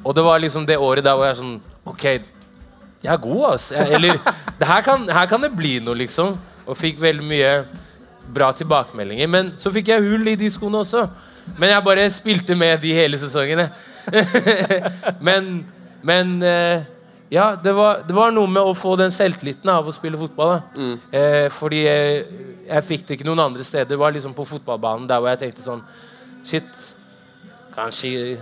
[0.02, 1.58] Og det var liksom det året der hvor jeg sånn
[1.90, 2.06] OK,
[3.02, 3.68] jeg er god, ass.
[3.76, 4.22] Jeg, eller
[4.72, 6.38] her, kan, her kan det bli noe, liksom.
[6.64, 7.52] Og fikk veldig mye
[8.32, 9.28] bra tilbakemeldinger.
[9.28, 11.08] Men så fikk jeg hull i de skoene også.
[11.58, 13.68] Men jeg bare spilte med de hele sesongene.
[15.28, 15.54] men
[16.02, 16.82] men eh,
[17.32, 20.58] ja, det var, det var noe med å få den selvtilliten av å spille fotball.
[20.58, 20.88] Da.
[21.16, 22.26] Eh, fordi jeg,
[22.68, 23.88] jeg fikk det ikke noen andre steder.
[23.94, 25.86] Det var liksom på fotballbanen der hvor jeg tenkte sånn
[26.42, 26.68] Shit,
[27.76, 28.40] kanskje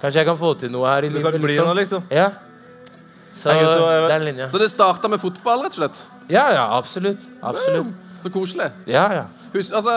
[0.00, 1.38] Kanskje jeg kan få til noe her i livet.
[1.40, 1.70] Liksom.
[1.70, 2.02] noe, liksom.
[2.12, 2.26] Ja.
[3.30, 4.48] Så, så, den linja.
[4.52, 6.02] Så det starta med fotball, rett og slett?
[6.28, 7.22] Ja, ja, absolutt.
[7.44, 7.94] Absolutt.
[8.22, 8.68] Så koselig.
[8.90, 9.24] Ja, ja.
[9.56, 9.92] Hus, altså,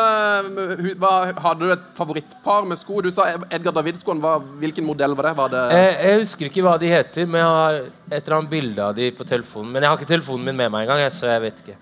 [1.00, 1.12] hva,
[1.44, 3.02] hadde du et favorittpar med sko?
[3.04, 4.22] Du sa Edgar David-skoen.
[4.62, 5.34] Hvilken modell var det?
[5.40, 8.54] Var det Jeg, jeg husker ikke hva de heter, men jeg har et eller annet
[8.54, 9.74] bilde av de på telefonen.
[9.74, 11.78] Men jeg har ikke telefonen min med meg engang, så jeg vet ikke.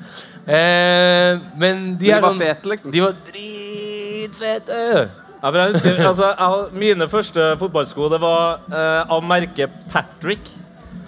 [0.48, 2.94] Eh, men de, de er var noen, fete, liksom?
[2.96, 4.82] De var dritfete.
[5.38, 10.50] Ja, jeg husker, altså, jeg, Mine første fotballsko det var eh, av merket Patrick.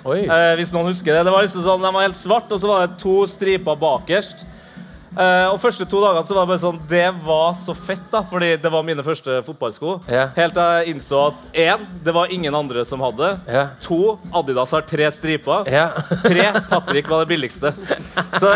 [0.08, 0.22] Oi.
[0.24, 1.26] Eh, hvis noen husker det.
[1.28, 4.46] Det var liksom sånn, De var helt svart, og så var det to striper bakerst.
[5.10, 8.22] Eh, og første to dagene så var det bare sånn Det var så fett, da,
[8.30, 9.96] fordi det var mine første fotballsko.
[10.10, 10.30] Yeah.
[10.38, 13.34] Helt til jeg innså at én, det var ingen andre som hadde.
[13.50, 13.74] Yeah.
[13.88, 15.66] To, Adidas har tre striper.
[15.70, 15.98] Yeah.
[16.26, 17.74] Tre, Patrick var det billigste.
[18.38, 18.54] Så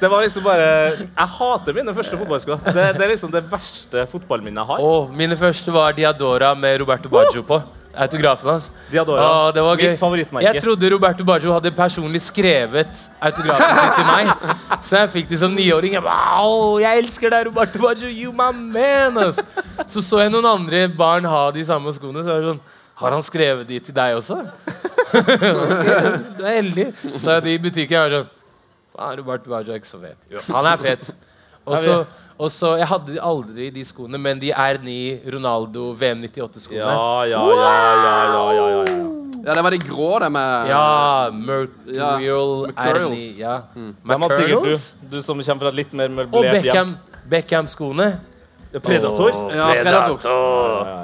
[0.00, 2.56] det var liksom bare Jeg hater mine første fotballsko.
[2.70, 4.86] Det, det er liksom det verste fotballminnet jeg har.
[4.86, 7.60] Oh, mine første var Diadora med Roberto Baggio på.
[7.90, 8.68] Autografen hans.
[8.90, 9.22] Diadora.
[9.26, 9.88] Å, det var gøy.
[9.90, 10.46] Mitt favorittmerke.
[10.46, 14.44] Jeg trodde Roberto Baggio hadde personlig skrevet autografen sin til meg.
[14.86, 15.96] Så jeg fikk de som niåring.
[15.98, 18.06] Jeg bare, «Au, jeg elsker deg, Roberto Baggio.
[18.06, 19.18] You my man.
[19.26, 19.40] ass».
[19.90, 22.22] Så så jeg noen andre barn ha de samme skoene.
[22.22, 22.62] Så jeg var sånn
[23.00, 24.38] Har han skrevet de til deg også?
[26.38, 26.90] du er heldig.
[27.18, 28.30] Så de i butikken jeg var sånn
[28.94, 30.18] Faen, Roberto Baggio er ikke så fet.
[30.30, 31.10] Jo, han er fet.
[31.64, 32.00] Og så,
[32.40, 34.94] og så, Jeg hadde aldri de skoene, men de R9
[35.34, 36.80] Ronaldo VM 98-skoene.
[36.80, 39.06] Ja, ja, ja, ja, ja, ja, ja, ja.
[39.40, 43.20] Ja, det var de grå, det med Ja, Mercurial Ja, R9.
[43.40, 43.52] Ja.
[43.76, 43.86] Ja.
[44.04, 44.88] Hvem hadde sikkert Mercurials?
[45.00, 45.16] du?
[45.16, 46.62] Du som kommer fra et litt mer Og møblert hjem.
[46.62, 46.96] Beckham,
[47.32, 48.08] Beckham-skoene.
[48.84, 49.30] Predator?
[49.54, 50.18] Ja, Predator.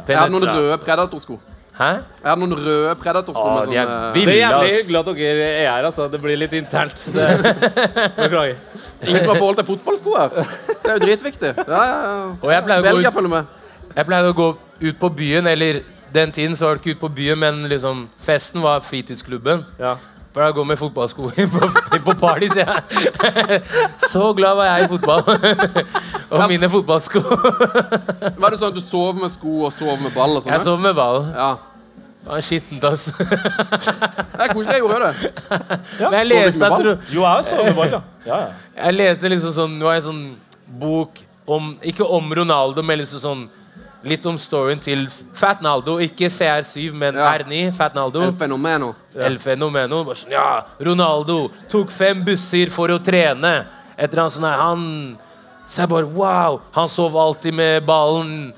[0.07, 1.39] Jeg hadde noen røde Predator-sko.
[1.77, 1.89] Hæ?
[2.23, 4.69] Jeg hadde noen røde Predator-sko Åh, med de er sånn eh, ville, Det er jævlig
[4.69, 4.77] ass.
[4.83, 5.89] hyggelig at dere er her.
[5.91, 6.07] altså.
[6.13, 7.03] Det blir litt internt.
[7.13, 7.57] Det-
[8.21, 8.57] Beklager.
[9.03, 10.29] Ingen som har forhold til fotballsko her.
[10.83, 11.53] Det er jo dritviktig.
[11.69, 13.45] Ja, ja, Belgia ut følger med.
[13.97, 14.49] Jeg pleide å gå
[14.81, 15.81] ut på byen, eller
[16.15, 19.65] den tiden så var det ikke ut på byen, men liksom festen var fritidsklubben.
[19.81, 19.97] Ja.
[20.37, 23.61] For jeg gå med fotballsko inn på, inn på party, sier jeg.
[24.13, 25.23] Så glad var jeg i fotball.
[26.37, 27.23] Og mine fotballsko.
[27.23, 30.65] Var det sånn at du sov med sko og sov med ball og sånt, Jeg
[30.67, 31.23] sov med ball.
[31.33, 31.55] Ja.
[32.27, 33.13] Var skittent, altså.
[34.37, 35.33] Det er koselig, jeg gjorde det.
[35.99, 36.09] det.
[36.11, 38.01] Men jeg leste at du Jo, jeg har sovet med ball, ja.
[38.27, 38.49] ja, ja.
[38.87, 40.25] Jeg leste liksom sånn Det var en sånn
[40.81, 43.47] bok om Ikke om Ronaldo, men liksom sånn
[44.07, 45.97] Litt om storyen til Fat Naldo.
[45.99, 47.33] Ikke CR7, men Ja.
[47.41, 47.73] R9.
[47.75, 48.21] Fat Naldo.
[48.23, 48.93] El fenomeno.
[49.17, 50.05] El Fenomeno.
[50.07, 53.65] Bare sånn, ja, Ronaldo tok fem busser for å trene.
[53.97, 54.61] Et eller annet sånt.
[54.61, 54.85] Han
[55.67, 56.61] Så jeg bare Wow!
[56.77, 58.53] Han sov alltid med ballen.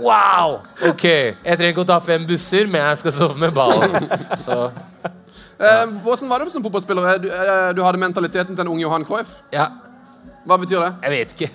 [0.00, 0.60] Wow!
[0.88, 1.04] OK.
[1.04, 4.08] Jeg trenger ikke å ta fem busser, men jeg skal sove med ballen.
[4.40, 4.70] Så
[5.54, 7.18] Eh, hvordan var det som fotballspiller?
[7.22, 9.28] Du, eh, du hadde mentaliteten til en ung Johan Cruyff.
[9.54, 9.68] ja.
[10.44, 10.90] Hva betyr det?
[11.00, 11.48] Jeg vet ikke.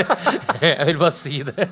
[0.68, 1.56] jeg vil bare si det.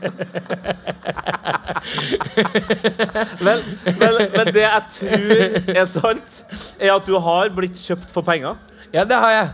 [3.44, 3.58] Men,
[3.98, 5.30] men, men det jeg tror
[5.74, 6.44] er sant,
[6.80, 8.54] er at du har blitt kjøpt for penger.
[8.92, 9.48] Ja, det har jeg.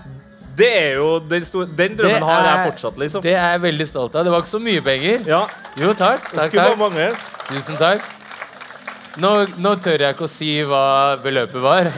[0.57, 3.23] Det er jo Den, store, den drømmen er, har jeg fortsatt, liksom.
[3.25, 4.25] Det er jeg veldig stolt av.
[4.27, 5.27] Det var ikke så mye penger.
[5.29, 5.42] Ja,
[5.81, 6.31] Jo, takk.
[6.33, 7.25] takk, takk.
[7.51, 8.07] Tusen takk.
[9.21, 10.85] Nå, nå tør jeg ikke å si hva
[11.25, 11.92] beløpet var.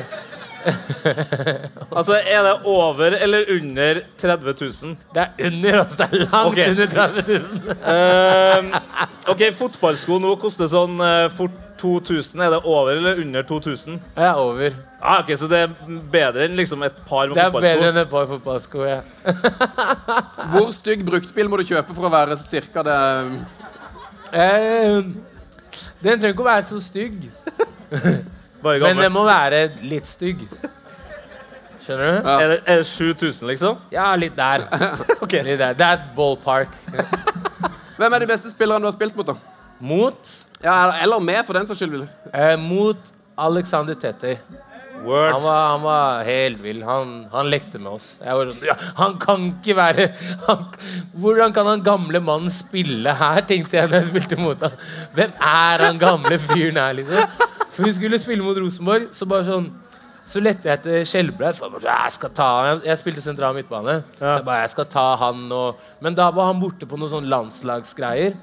[1.97, 4.97] Altså, Er det over eller under 30 000?
[5.15, 5.97] Det er under, altså.
[5.97, 6.71] Det er langt okay.
[6.71, 7.41] under 30 000.
[7.83, 12.41] uh, ok, Fotballsko nå koster sånn uh, fort 2000.
[12.45, 14.01] Er det over eller under 2000?
[14.17, 14.77] Jeg er over.
[15.01, 15.77] Ah, ok, Så det er
[16.13, 18.85] bedre enn liksom et par med Det er bedre enn et par fotballsko.
[18.89, 19.01] Ja.
[20.53, 22.99] Hvor stygg bruktbil må du kjøpe for å være cirka det
[24.29, 25.03] Eh,
[26.03, 27.31] den trenger ikke å være så stygg,
[28.65, 30.43] Bare men den må være litt stygg.
[31.85, 32.17] Skjønner du?
[32.19, 32.35] Ja.
[32.35, 33.79] Er det, er det 7000, liksom?
[33.95, 34.67] Ja, litt der.
[35.47, 35.77] Litt der.
[35.79, 36.75] Det er et ballpark.
[37.97, 39.39] Hvem er de beste spillerne du har spilt mot, da?
[39.81, 42.07] Mot Ja, Eller med, for den saks skyld.
[42.35, 44.39] eh, Mot Alexander Tetter.
[44.99, 46.81] Han var, han var helt vill.
[46.83, 48.17] Han, han lekte med oss.
[48.19, 50.09] Jeg var sånn, ja, han kan ikke være
[50.49, 50.65] han,
[51.15, 54.75] Hvordan kan han gamle mannen spille her, tenkte jeg når jeg spilte mot ham.
[55.15, 57.39] Hvem er han gamle fyren her, liksom?
[57.71, 59.71] For vi skulle spille mot Rosenborg, så bare sånn
[60.29, 61.55] så lette jeg etter Skjelbreid.
[61.55, 62.13] jeg sånn, Jeg
[62.67, 62.83] han.
[62.85, 64.01] Jeg spilte sentral midtbane.
[64.19, 67.15] Så jeg bare, jeg skal ta han og Men da var han borte på noen
[67.15, 68.35] sånn landslagsgreier.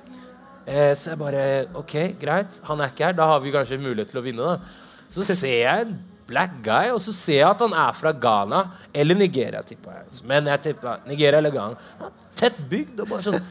[0.65, 1.45] Eh, så jeg bare
[1.78, 2.60] OK, greit.
[2.69, 3.17] Han er ikke her.
[3.17, 5.06] Da har vi kanskje mulighet til å vinne, da.
[5.13, 8.65] Så ser jeg en black guy, og så ser jeg at han er fra Ghana.
[8.93, 10.21] Eller Nigeria, tipper jeg.
[10.28, 12.12] Men jeg tippa Nigeria eller Ghana.
[12.36, 13.43] Tett bygd og bare sånn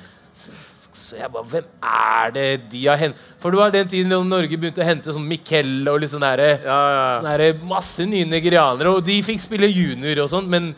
[0.95, 4.21] så jeg bare Hvem er det de har hentet For det var den tiden da
[4.25, 7.21] Norge begynte å hente sånn Miquel og litt sånn derre Ja, ja, ja.
[7.21, 10.73] sånn masse nye nigerianere, og de fikk spille junior og sånn, men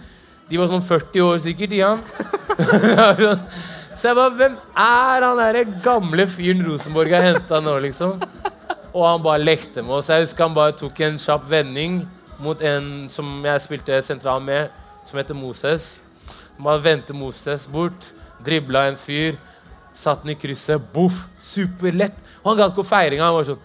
[0.49, 2.03] de var sånn 40 år sikkert, de han.
[3.97, 8.19] Så jeg bare Hvem er han derre gamle fyren Rosenborg har henta nå, liksom?
[8.97, 10.11] Og han bare lekte med oss.
[10.13, 12.03] Jeg husker han bare tok en kjapp vending
[12.41, 14.69] mot en som jeg spilte sentral med,
[15.09, 15.95] som heter Moses.
[16.57, 18.11] Han bare vendte Moses bort,
[18.45, 19.37] dribla en fyr,
[19.97, 22.17] satt den i krysset, boff, superlett.
[22.43, 23.33] Og han gadd ikke å feire engang.
[23.33, 23.65] Han var sånn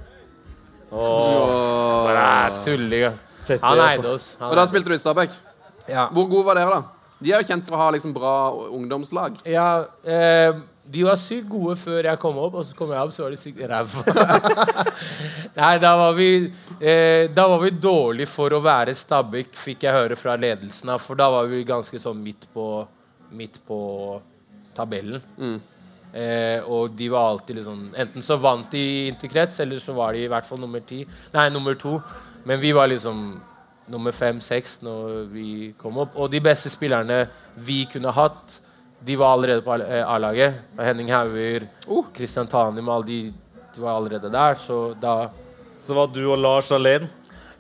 [0.92, 3.14] Åh, Bare tulling.
[3.48, 4.00] Tett, Han altså.
[4.02, 4.26] eide oss.
[4.40, 5.36] Han og da spilte du i Stabæk.
[5.88, 6.08] ja.
[6.12, 7.01] Hvor god var dere, da?
[7.22, 8.36] De er jo kjent for å ha liksom bra
[8.74, 9.38] ungdomslag.
[9.46, 13.14] Ja, eh, de var sykt gode før jeg kom opp, og så kom jeg opp,
[13.16, 14.04] så var de sykt ræva.
[15.60, 16.30] Nei, da var vi
[16.80, 21.04] eh, Da var vi dårlig for å være Stabæk, fikk jeg høre fra ledelsen av,
[21.04, 22.66] for da var vi ganske sånn midt på,
[23.38, 23.80] midt på
[24.76, 25.22] tabellen.
[26.12, 30.26] Eh, og de var alltid liksom Enten så vant de interkrets, eller så var de
[30.26, 31.06] i hvert fall nummer ti.
[31.36, 32.00] Nei, nummer to.
[32.44, 33.40] Men vi var liksom
[33.92, 35.48] nummer fem-seks når vi
[35.80, 36.16] kom opp.
[36.16, 37.26] Og de beste spillerne
[37.56, 38.60] vi kunne hatt,
[39.02, 40.62] de var allerede på eh, A-laget.
[40.80, 43.22] Henning Hauger, Kristian Christian Tanim, alle de,
[43.76, 44.56] de var allerede der.
[44.56, 45.30] Så da
[45.82, 47.10] Så var du og Lars alene?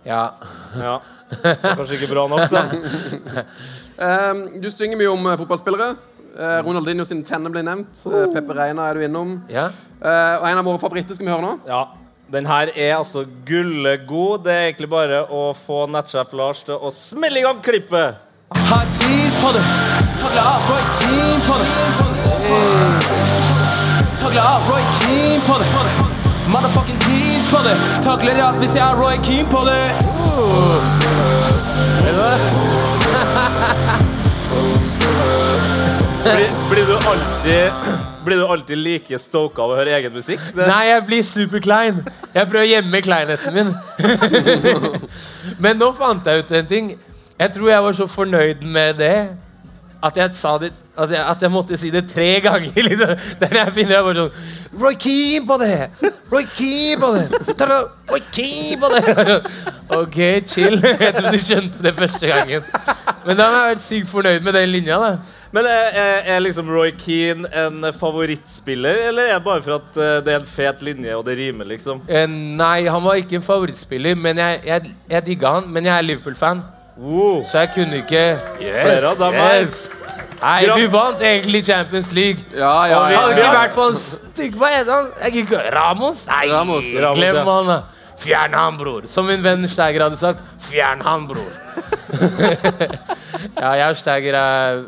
[0.06, 0.30] Ja.
[0.78, 1.00] Ja.
[1.32, 2.62] Det var kanskje ikke bra nok, da.
[4.32, 5.96] um, du synger mye om eh, fotballspillere.
[6.32, 8.06] Uh, Ronaldinho sine tenner ble nevnt.
[8.08, 9.40] Uh, Peppe Reina er du innom.
[9.52, 9.70] ja.
[10.02, 11.58] Uh, og en av våre favoritter skal vi høre nå.
[11.68, 11.82] Ja.
[12.32, 14.44] Den her er altså gullegod.
[14.46, 18.22] Det er egentlig bare å få nettsjef Lars til å smelle i gang klippet.
[18.70, 19.64] Har jeans på det.
[20.22, 21.68] Tagler av Roy Keane på det.
[24.22, 25.68] Tagler av Roy Keane på det.
[26.54, 27.76] Motherfucking jeans på det.
[28.08, 29.84] Takler av hvis jeg har Roy Keane på det.
[36.22, 37.72] Blir, du alltid,
[38.26, 40.42] blir du alltid like stoka av å høre egen musikk?
[40.54, 42.02] Det, Nei, jeg blir superklein.
[42.36, 43.72] Jeg prøver å gjemme kleinheten min.
[45.64, 46.92] Men nå fant jeg ut en ting.
[47.42, 49.16] Jeg tror jeg var så fornøyd med det
[50.04, 52.72] at jeg sa det at jeg, at jeg måtte si det tre ganger.
[52.88, 53.14] Liksom.
[53.40, 55.78] Der jeg finner jeg bare sånn Roy Keane på det!
[56.32, 57.26] Roy Keane på det!
[58.12, 59.38] Roy Keane på det!
[60.02, 60.78] OK, chill.
[61.04, 62.64] Jeg tror du skjønte det første gangen.
[63.26, 65.00] Men da har jeg vært sykt fornøyd med den linja.
[65.04, 69.82] da men er, er, er liksom Roy Keane en favorittspiller, eller er det bare for
[69.82, 72.00] at eh, det er en fet linje og det rimer, liksom?
[72.08, 75.68] Eh, nei, han var ikke en favorittspiller, men jeg, jeg, jeg digga han.
[75.68, 76.64] Men jeg er Liverpool-fan,
[77.02, 77.42] Wow.
[77.50, 78.26] så jeg kunne ikke
[78.60, 79.72] Flere av dem her.
[80.42, 82.44] Nei, vi vant egentlig Champions League.
[82.54, 83.20] Ja, ja, ja.
[83.22, 84.70] Hadde ja, ikke vært for en stygg på
[85.30, 86.24] ikke, Ramos?
[86.30, 87.44] Nei, Ramos, Ramos, glem ja.
[87.46, 87.84] han.
[88.22, 89.06] Fjern han, bror.
[89.10, 90.42] Som min venn Steiger hadde sagt.
[90.62, 91.50] Fjern han, bror.
[93.62, 94.84] ja, jeg og Steiger er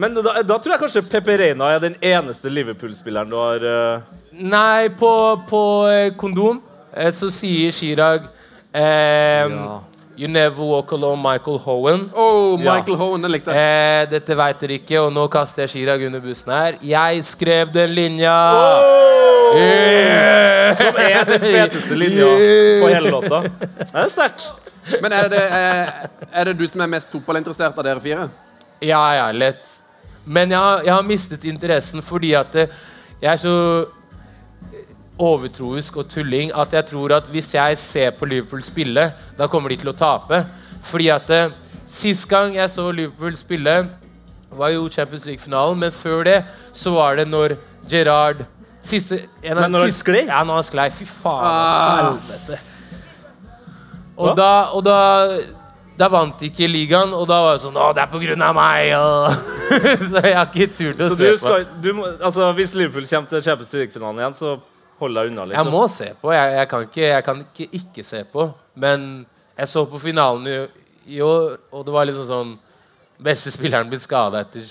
[0.00, 4.14] Men da, da tror jeg kanskje Pepe Reina er den eneste Liverpool-spilleren du har uh...
[4.34, 5.10] Nei, på,
[5.46, 6.58] på eh, kondom
[6.90, 8.26] eh, så sier Chirag
[8.74, 9.54] eh,
[10.16, 12.10] You never walk alone, Michael Howen.
[12.14, 13.58] Oh, Michael Howen, den likte jeg.
[13.58, 16.76] Eh, dette veit dere ikke, og nå kaster jeg Chirag under bussen her.
[16.86, 18.34] Jeg skrev den linja!
[19.58, 20.70] Yeah!
[20.78, 23.42] Som er den feteste linja på hele låta.
[23.42, 24.46] Det er sterkt.
[25.02, 28.28] Men er det, er, er det du som er mest fotballinteressert av dere fire?
[28.84, 29.66] Ja, ja, lett.
[30.24, 32.82] Men jeg har, jeg har mistet interessen fordi at eh,
[33.18, 33.56] jeg er så
[35.18, 39.70] overtroisk og tulling at jeg tror at hvis jeg ser på Liverpool spille, da kommer
[39.70, 40.44] de til å tape.
[40.84, 41.52] Fordi at eh,
[41.86, 43.74] Sist gang jeg så Liverpool spille,
[44.56, 46.38] var jo Champions League-finalen, men før det
[46.72, 47.58] så var det når
[47.90, 48.44] Gerrard
[48.84, 50.22] Siste, en av Men når han sklei?
[50.28, 50.86] Ja, når han sklei.
[50.92, 52.64] Fy faen, Ah.
[54.16, 54.96] Og da, og da
[55.98, 58.42] da vant de ikke ligaen, og da var det sånn Å, det er på grunn
[58.42, 58.90] av meg!
[58.98, 59.34] Og
[60.10, 61.42] så jeg har ikke turt å Så se du på.
[61.44, 64.56] skal, du må, altså, hvis Liverpool kommer til Champions League-finalen igjen, så
[65.00, 65.70] hold deg unna, Jeg liksom.
[65.72, 66.32] må se på.
[66.32, 68.46] Jeg, jeg, kan ikke, jeg kan ikke ikke se på.
[68.76, 69.26] Men
[69.58, 70.58] jeg så på finalen i,
[71.16, 72.54] i år, og det var liksom sånn
[73.24, 74.64] Beste spilleren blir skada etter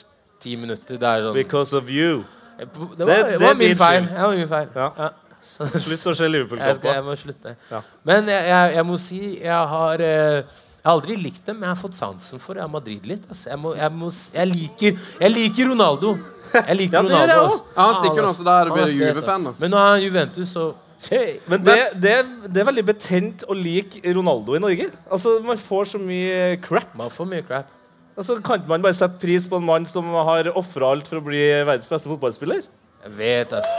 [0.44, 0.98] ti minutter.
[1.00, 2.24] Det er sånn Because of you.
[2.60, 4.04] Det var, det- det det var min feil.
[4.10, 4.68] Det var min feil.
[4.76, 5.10] Ja.
[5.44, 6.94] Så- Slutt å se Jeg, Liverpool-kamper.
[6.94, 7.56] jeg må slutte.
[7.72, 7.82] Ja.
[8.04, 10.44] Men jeg, jeg, jeg må si jeg har eh,
[10.84, 13.24] jeg har aldri likt dem, men jeg har fått sansen for Real Madrid litt.
[13.30, 13.50] Altså.
[13.54, 16.10] Jeg, må, jeg, må, jeg, liker, jeg liker Ronaldo.
[16.54, 17.36] Jeg liker Ja, Ronaldo.
[17.44, 17.60] altså.
[17.60, 17.76] også.
[17.78, 19.46] Ja, han stikker jo nå, så da blir du Juve-fan.
[19.62, 20.66] Men nå er han Juventus, så
[21.08, 21.38] hey.
[21.48, 22.18] Men det, det,
[22.52, 24.90] det er veldig betent å like Ronaldo i Norge.
[25.08, 26.92] Altså, Man får så mye crap.
[27.00, 27.72] Man får mye crap.
[28.20, 31.24] Altså, Kan man bare sette pris på en mann som har ofra alt for å
[31.26, 32.60] bli verdens beste fotballspiller?
[33.08, 33.72] Jeg vet, altså.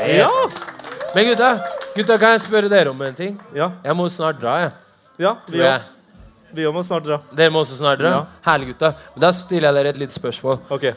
[0.00, 0.28] Jeg vet, Ja.
[0.42, 0.58] ass.
[1.14, 1.54] Men gutta,
[1.94, 3.38] gutta, kan jeg spørre dere om en ting?
[3.54, 4.72] Ja, Jeg må snart dra, jeg.
[5.22, 5.88] ja vi òg.
[6.52, 7.20] Vi må snart dra.
[7.36, 8.12] Dere må også snart dra?
[8.14, 8.22] Ja.
[8.46, 8.92] Herlig, gutta.
[9.14, 10.58] Men da stiller jeg dere et lite spørsmål.
[10.74, 10.88] Ok.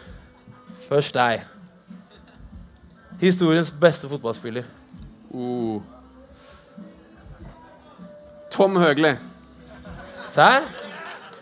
[0.87, 1.43] Først deg.
[3.21, 4.65] Historiens beste fotballspiller.
[5.33, 5.81] Uh.
[8.53, 9.13] Tom Høgli.
[10.33, 10.65] Serr?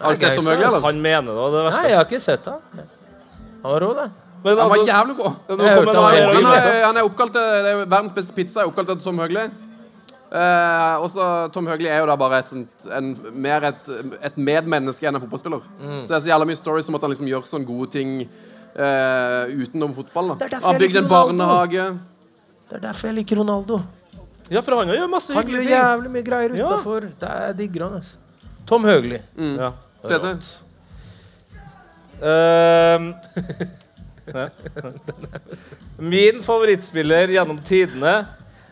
[0.01, 0.83] Har du sett Tom Høgli, eller?
[0.83, 2.61] Han mener det det Nei, jeg har ikke sett han.
[3.61, 4.07] Han var rå, det.
[4.41, 5.33] Men Han var altså, jævlig god.
[5.47, 9.19] han Han er, han er oppkalt det er Verdens beste pizza er oppkalt etter Tom
[9.21, 9.43] Høgli.
[10.31, 13.89] Eh, også Tom Høgli er jo da bare et sånt, en, mer et,
[14.23, 15.65] et medmenneske enn en fotballspiller.
[15.81, 15.97] Mm.
[16.05, 18.13] Så det er så jævla mye stories om at han liksom gjør sånne gode ting
[18.23, 20.33] eh, utenom fotball.
[20.39, 21.89] Da Han bygde en barnehage.
[22.69, 23.81] Det er derfor jeg liker Ronaldo.
[24.51, 25.75] Ja, for han gjør masse Han gjør hyggelige ting.
[25.75, 26.71] jævlig mye greier Ja.
[27.19, 28.17] Det er digger han, altså.
[28.67, 29.19] Tom Høgli.
[29.59, 29.71] Ja.
[30.07, 30.37] Tete.
[32.21, 33.11] Uh.
[36.11, 38.13] Min favorittspiller gjennom tidene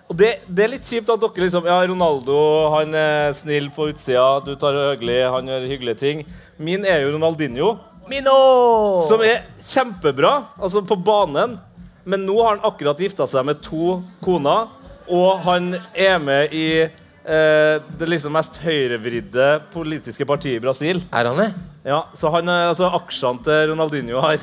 [0.09, 2.37] Og det, det er litt kjipt at dere liksom Ja, Ronaldo
[2.73, 6.23] han er snill på utsida, du tar høglig, han gjør hyggelige ting.
[6.57, 7.75] Min er jo Ronaldinho,
[8.09, 8.37] Mino!
[9.05, 11.59] som er kjempebra altså på banen.
[12.09, 14.71] Men nå har han akkurat gifta seg med to koner,
[15.05, 21.03] og han er med i eh, det liksom mest høyrevridde politiske partiet i Brasil.
[21.13, 21.51] Er han det?
[21.85, 24.41] Ja, Så han, altså aksjene til Ronaldinho har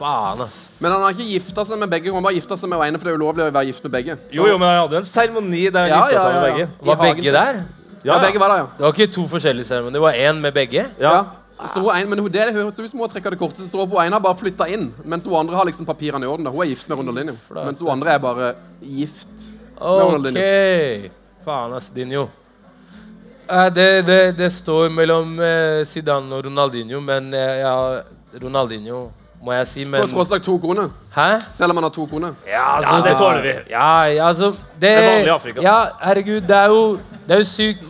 [0.00, 0.62] Faen, ass.
[0.80, 2.12] Men han har ikke gifta seg med begge.
[2.14, 4.16] Han bare gifta seg med ene, for det er ulovlig å være gift med begge.
[4.30, 6.40] Så- Jo, jo, men han hadde en seremoni der han Ja, gifta ja, seg med
[6.40, 6.54] ja, ja.
[6.54, 6.86] begge.
[6.88, 7.60] Var begge der?
[8.02, 8.66] Ja, begge var der, ja.
[8.78, 9.92] Det var ikke to forskjellige seremonier.
[9.92, 10.86] Det var én med begge?
[10.98, 11.12] Ja.
[11.12, 11.66] Ja.
[11.68, 13.90] Så hun en, men hun, det høres ut som hun har trekket det korteste strået.
[13.92, 16.44] Hun ene har bare flytta inn, mens hun andre har liksom papirene i orden.
[16.44, 16.50] da.
[16.50, 17.34] Hun er gift med Ronaldinho.
[17.52, 19.28] Mens hun andre er bare gift
[19.76, 21.10] med OK.
[21.44, 22.28] Faen, ass, Dinjo.
[23.50, 28.00] Eh, det, det, det står mellom eh, Zidane og Ronaldinho, men eh, ja,
[28.42, 29.10] Ronaldinho
[29.40, 29.84] må jeg si.
[29.84, 30.90] Men På tross av to kroner.
[31.14, 31.28] Hæ?
[31.52, 32.34] Selv om han har to kroner.
[32.46, 33.54] Ja, altså, Ja, det tåler vi.
[33.70, 35.62] Ja, ja, altså det, Det er vanlig i Afrika.
[35.62, 37.86] Ja, herregud, det er jo, det er jo sykt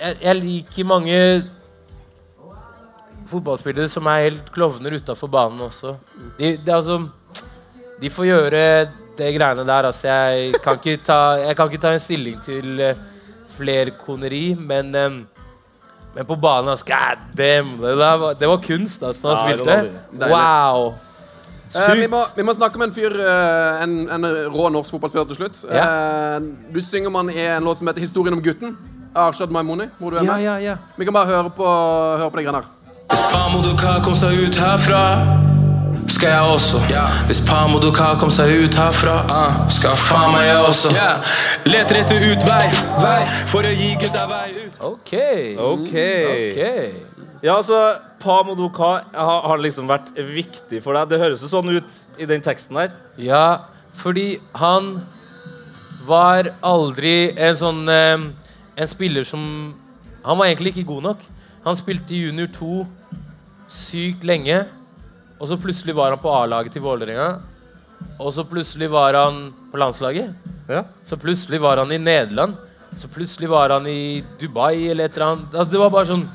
[0.00, 1.18] jeg, jeg liker mange
[3.30, 5.94] fotballspillere som er helt klovner utafor banen også.
[6.38, 6.98] De, det er altså
[8.02, 8.62] De får gjøre
[9.18, 10.08] det greiene der, altså.
[10.08, 12.96] Jeg kan ikke ta, jeg kan ikke ta en stilling til uh,
[13.54, 15.20] flerkoneri, men em,
[16.14, 17.76] men på banen ass, God damn!
[17.80, 20.28] Det, var, det var kunst ass, når han Ja, spilte.
[20.30, 20.94] Wow!
[21.74, 25.26] Uh, vi, må, vi må snakke med en fyr, uh, en, en rå norsk fotballspiller
[25.32, 25.64] til slutt.
[25.66, 26.36] Eh,
[26.74, 28.76] du synger man i en låt som heter 'Historien om gutten'.
[29.14, 30.42] Arshad Maimouni, hvor du er Ja, med.
[30.44, 30.76] ja, ja.
[30.96, 31.66] Vi kan bare høre på,
[32.18, 32.64] høre på de greiene her.
[33.10, 35.02] Hvis Pamodoka kom seg ut herfra,
[36.08, 36.78] skal jeg også.
[37.26, 40.88] Hvis Pamodoka kom seg ut herfra, ah, skal faen meg jeg også.
[41.64, 42.66] Leter etter utvei,
[43.02, 44.63] vei, for å gi gutta vei ut.
[44.84, 45.14] OK.
[45.58, 45.94] OK.
[45.94, 46.92] okay.
[47.44, 51.10] Ja, altså, Pamodoka har, har liksom vært viktig for deg.
[51.12, 52.94] Det høres jo sånn ut i den teksten her.
[53.20, 54.96] Ja, fordi han
[56.04, 58.24] var aldri en sånn eh,
[58.74, 59.40] En spiller som
[60.24, 61.20] Han var egentlig ikke god nok.
[61.64, 62.82] Han spilte i junior 2
[63.74, 64.58] sykt lenge,
[65.40, 67.28] og så plutselig var han på A-laget til Vålerenga.
[68.20, 70.34] Og så plutselig var han på landslaget.
[70.68, 70.84] Ja.
[71.04, 72.56] Så plutselig var han i Nederland.
[72.96, 75.54] Så plutselig var han i Dubai eller et eller annet.
[75.54, 76.28] Altså, det var bare sånn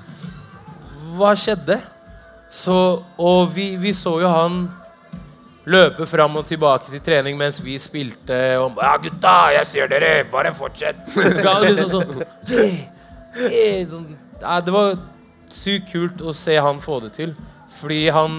[1.15, 1.79] Hva skjedde?
[2.49, 2.75] Så,
[3.21, 4.63] og vi, vi så jo han
[5.69, 8.39] løpe fram og tilbake til trening mens vi spilte.
[8.61, 10.11] Og ja, gutta, jeg ser dere!
[10.31, 11.01] Bare fortsett!
[11.65, 12.79] Liksom sånn, yeah,
[13.45, 14.07] yeah, sånn.
[14.65, 14.95] det var
[15.53, 17.35] sykt kult å se han få det til.
[17.79, 18.33] Fordi han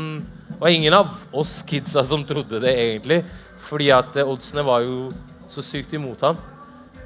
[0.60, 3.22] var ingen av oss kidsa som trodde det egentlig.
[3.68, 5.12] Fordi at oddsene var jo
[5.50, 6.40] så sykt imot han.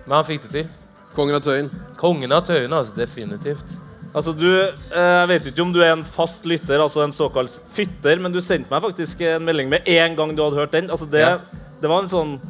[0.06, 0.72] Men han fikk det til.
[1.14, 1.70] Kongen av Tøyen.
[2.00, 2.94] Kongen av Tøyen, altså.
[2.96, 3.76] Definitivt.
[4.14, 7.54] Altså, du, eh, Jeg vet ikke om du er en fast lytter, altså en såkalt
[7.74, 10.90] fytter, men du sendte meg faktisk en melding med en gang du hadde hørt den.
[10.90, 11.38] Altså, det, Ja.
[11.80, 12.40] det var en sånn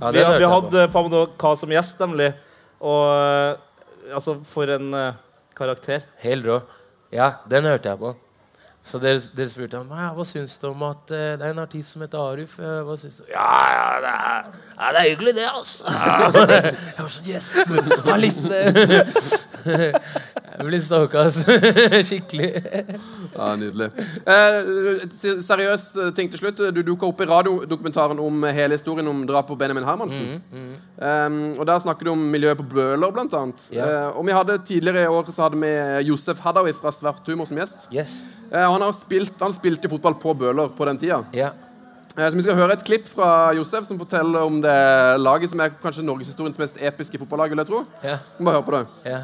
[0.00, 2.32] Ja, Vi, vi hadde hadde Pamodoka som gjest, nemlig.
[2.80, 5.12] Og eh, altså, for en uh,
[5.56, 6.04] karakter.
[6.22, 6.60] Helt rå.
[7.10, 8.14] Ja, den hørte jeg på.
[8.88, 11.92] Så dere, dere spurte ham hva syns du om at uh, det er en artist
[11.92, 12.54] som heter Arif.
[12.56, 13.26] Uh, hva syns du?
[13.28, 14.46] Ja, ja, det er,
[14.78, 15.84] ja, det er hyggelig, det, altså.
[16.96, 17.50] jeg var sånn Yes!
[18.06, 18.62] Han litt det.
[20.58, 21.44] jeg blir stalka, altså.
[22.08, 22.48] Skikkelig.
[23.36, 23.88] Ja, Nydelig.
[24.26, 25.04] Eh,
[25.42, 25.84] seriøs
[26.16, 26.62] ting til slutt.
[26.74, 30.40] Du dukka opp i radiodokumentaren om hele historien om drapet på Benjamin Hermansen.
[30.98, 33.68] Um, og Der snakker du om miljøet på Bøler, blant annet.
[33.74, 33.86] Ja.
[33.86, 35.70] Eh, og vi hadde Tidligere i år så hadde vi
[36.08, 37.86] Josef Hadawi fra Svart humor som gjest.
[37.94, 38.18] Yes.
[38.50, 41.22] Eh, han, har spilt, han spilte fotball på Bøler på den tida.
[41.36, 41.52] Ja.
[42.16, 44.78] Eh, så Vi skal høre et klipp fra Josef som forteller om det
[45.22, 47.54] laget som er kanskje norgeshistoriens mest episke fotballag.
[47.54, 47.84] vil jeg tro.
[48.02, 48.18] Ja.
[48.40, 48.86] Bare hør på det.
[49.12, 49.20] ja.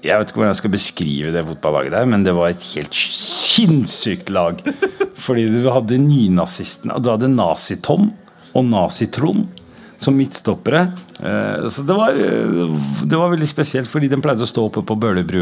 [0.00, 2.96] Jeg vet ikke hvordan jeg skal beskrive det fotballaget der, men det var et helt
[2.96, 4.60] sinnssykt lag.
[5.24, 8.08] Fordi du hadde nynazistene Du hadde Nazi-Tom
[8.56, 9.59] og Nazi-Trond
[10.00, 10.80] som midtstoppere.
[11.22, 14.82] Eh, Så det var, eh, det var veldig spesielt, fordi de pleide å stå oppe
[14.82, 14.96] på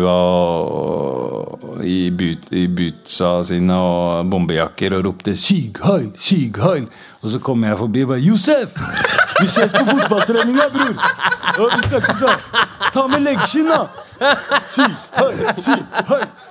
[0.08, 6.88] og, i, but, i bootsa sine og bombejakker og ropte 'Syg heil!
[7.22, 8.74] Og så kom jeg forbi og bare 'Josef!
[9.40, 10.98] Vi ses på fotballtreninga, bror!'
[11.58, 12.38] Og vi snakkes, sånn.
[12.92, 13.86] Ta med leggskinn, da!
[14.68, 14.82] Så
[15.16, 15.54] bare-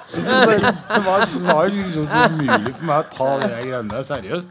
[0.08, 4.47] Det var, det var jo liksom umulig for meg å ta de greiene der seriøst.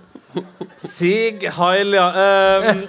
[0.81, 2.07] Sig Heil, ja.
[2.71, 2.83] Um,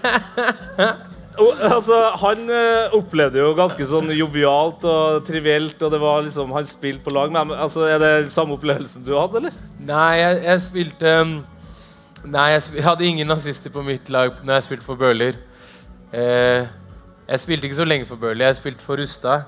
[1.37, 6.53] og, altså, han eh, opplevde jo ganske sånn jovialt og trivielt, og det var liksom,
[6.55, 7.53] han spilte på lag med.
[7.53, 9.59] Altså, er det samme opplevelsen du hadde, eller?
[9.77, 11.37] Nei, jeg, jeg spilte um,
[12.27, 15.37] Nei, jeg, sp jeg hadde ingen nazister på mitt lag når jeg spilte for Bøhler.
[16.11, 16.65] Eh,
[17.27, 18.49] jeg spilte ikke så lenge for Bøhler.
[18.49, 19.45] Jeg spilte for Rustad,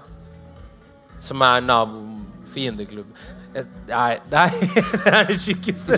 [1.19, 2.05] som er nabo
[2.47, 3.09] fiendeklubb.
[3.53, 4.43] Nei, det
[5.09, 5.97] er det tjukkeste.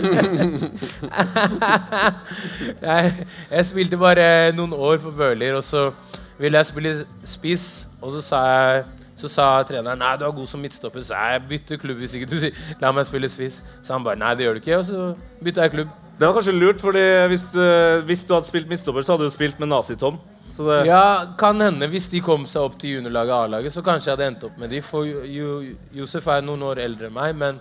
[2.88, 5.90] jeg, jeg spilte bare noen år for Bøhler, og så
[6.38, 6.94] ville jeg spille
[7.28, 7.66] spiss,
[8.00, 8.84] og så sa jeg
[9.22, 12.26] så sa treneren nei, du er god som midtstopper, så jeg bytter klubb hvis ikke
[12.30, 13.60] du sier la meg spille spiss.
[13.84, 14.78] Så han bare nei, det gjør du ikke.
[14.80, 15.02] Og så
[15.44, 15.92] bytta jeg klubb.
[16.18, 19.34] Det var kanskje lurt, fordi hvis, eh, hvis du hadde spilt midtstopper, så hadde du
[19.34, 20.18] spilt med Nazi-Tom.
[20.52, 24.10] Så det, Ja, kan hende hvis de kom seg opp til juniorlaget A-laget, så kanskje
[24.10, 24.82] jeg hadde endt opp med de.
[24.84, 25.52] For jo, jo,
[26.02, 27.60] Josef er noen år eldre enn meg, men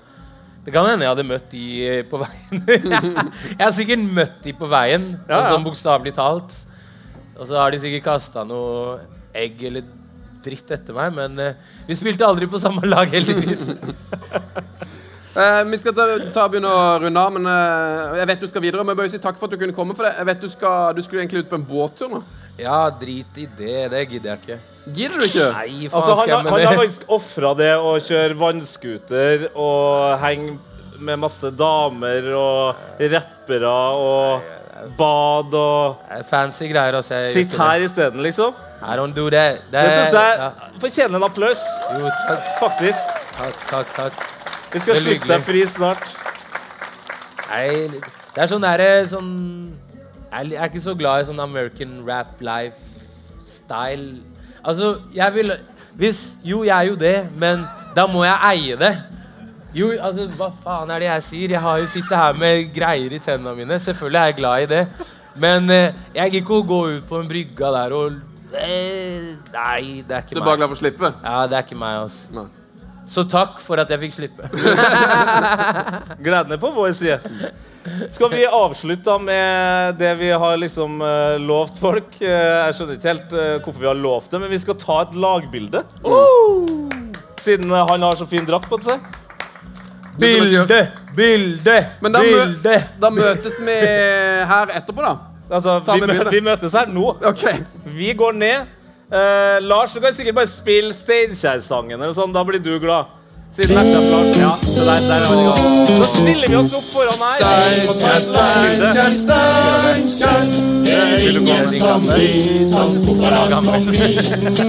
[0.65, 2.67] det kan hende jeg hadde møtt de eh, på veien.
[3.57, 5.47] jeg har sikkert møtt de på veien, Ja, ja.
[5.53, 6.59] sånn bokstavelig talt.
[7.39, 8.99] Og så har de sikkert kasta noe
[9.33, 9.87] egg eller
[10.43, 13.69] dritt etter meg, men eh, vi spilte aldri på samme lag, heldigvis.
[15.31, 18.63] Eh, vi skal ta, ta begynne å runde av, men eh, jeg vet du skal
[18.65, 18.83] videre.
[18.83, 19.95] Men jeg bør jo si takk for at du kunne komme.
[19.95, 20.09] For det.
[20.17, 22.19] Jeg vet du, skal, du skulle egentlig ut på en båttur nå.
[22.59, 23.89] Ja, drit i det.
[23.93, 24.59] Det gidder jeg ikke.
[24.91, 25.47] Gidder du ikke?
[25.55, 29.45] Nei, faen Altså, han, skal jeg med han har faktisk ofra det å kjøre vannskuter
[29.53, 30.57] og henge
[31.01, 34.49] med masse damer og rappere og
[34.97, 37.15] bad og Det er Fancy greier, altså.
[37.21, 37.89] jeg Sitt gjør ikke her det.
[37.91, 38.53] isteden, liksom.
[38.81, 39.61] I don't do that.
[39.69, 40.49] Det, Det syns jeg ja.
[40.81, 41.65] fortjener en applaus.
[41.93, 43.11] Jo, takk, Faktisk.
[43.37, 44.23] takk, takk, takk.
[44.73, 46.05] Vi skal Veldig slippe deg fri snart.
[47.51, 47.67] Nei,
[48.33, 49.31] det er sånn derre sånn
[50.32, 54.21] Jeg er ikke så glad i sånn American rap life-style.
[54.63, 55.51] Altså, jeg vil
[55.99, 57.65] Hvis Jo, jeg er jo det, men
[57.95, 58.93] da må jeg eie det.
[59.75, 61.55] Jo, altså, hva faen er det jeg sier?
[61.57, 63.79] Jeg har jo sittet her med greier i tennene mine.
[63.79, 64.82] Selvfølgelig er jeg glad i det.
[65.36, 68.17] Men eh, jeg gikk ikke å gå ut på en brygga der og
[68.55, 70.34] eh, Nei, det er ikke meg.
[70.34, 71.13] Du er bare glad for å slippe?
[71.23, 72.34] Ja, det er ikke meg, altså.
[72.36, 72.47] Nei.
[73.07, 74.47] Så takk for at jeg fikk slippe.
[76.25, 77.19] Gleden er på vår side.
[78.13, 82.13] Skal vi avslutte med det vi har liksom uh, lovt folk?
[82.21, 84.99] Uh, jeg skjønner ikke helt uh, hvorfor vi har lovt det, men vi skal ta
[85.07, 85.81] et lagbilde.
[87.41, 89.01] Siden eh, han har så fin drakt på seg.
[90.21, 90.77] Bilde!
[91.17, 91.77] Bilde!
[92.03, 92.75] Men da, mø bilde!
[93.01, 93.77] da møtes vi
[94.51, 95.15] her etterpå, da.
[95.51, 96.29] Altså, vi, mø bildet.
[96.35, 97.07] vi møtes her nå.
[97.31, 97.63] Okay.
[97.97, 98.69] Vi går ned.
[99.12, 102.32] Eh, Lars, du kan sikkert bare spille Steinkjer-sangen, eller sånn.
[102.32, 103.05] Da blir du glad.
[103.51, 104.38] Siden traff Lars.
[104.39, 105.95] Ja, så der, der er vi.
[105.97, 107.36] Så stiller vi oss opp foran her.
[107.89, 109.01] og tar et lagbilde.
[111.20, 112.16] Vil du gå med de gamle?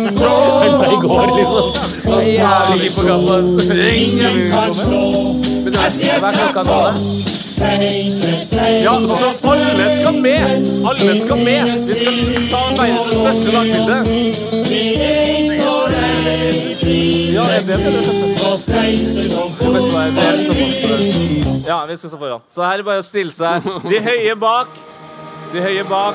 [0.03, 2.19] I går, liksom.
[2.27, 2.91] Jævlig
[3.95, 5.07] Ingen kan slå.
[5.71, 7.42] Jeg sier takk da?
[8.83, 10.43] Ja, så alle skal med!
[10.89, 11.63] Alle skal med!
[11.65, 12.17] Vi skal
[12.51, 13.99] ta verdens beste lagbilde.
[17.35, 17.79] Ja, er det det?
[21.69, 22.41] Ja, vi skal stå foran.
[22.55, 23.63] Så her er det bare å stille seg.
[23.89, 24.69] De høye bak.
[25.55, 26.15] De høye bak.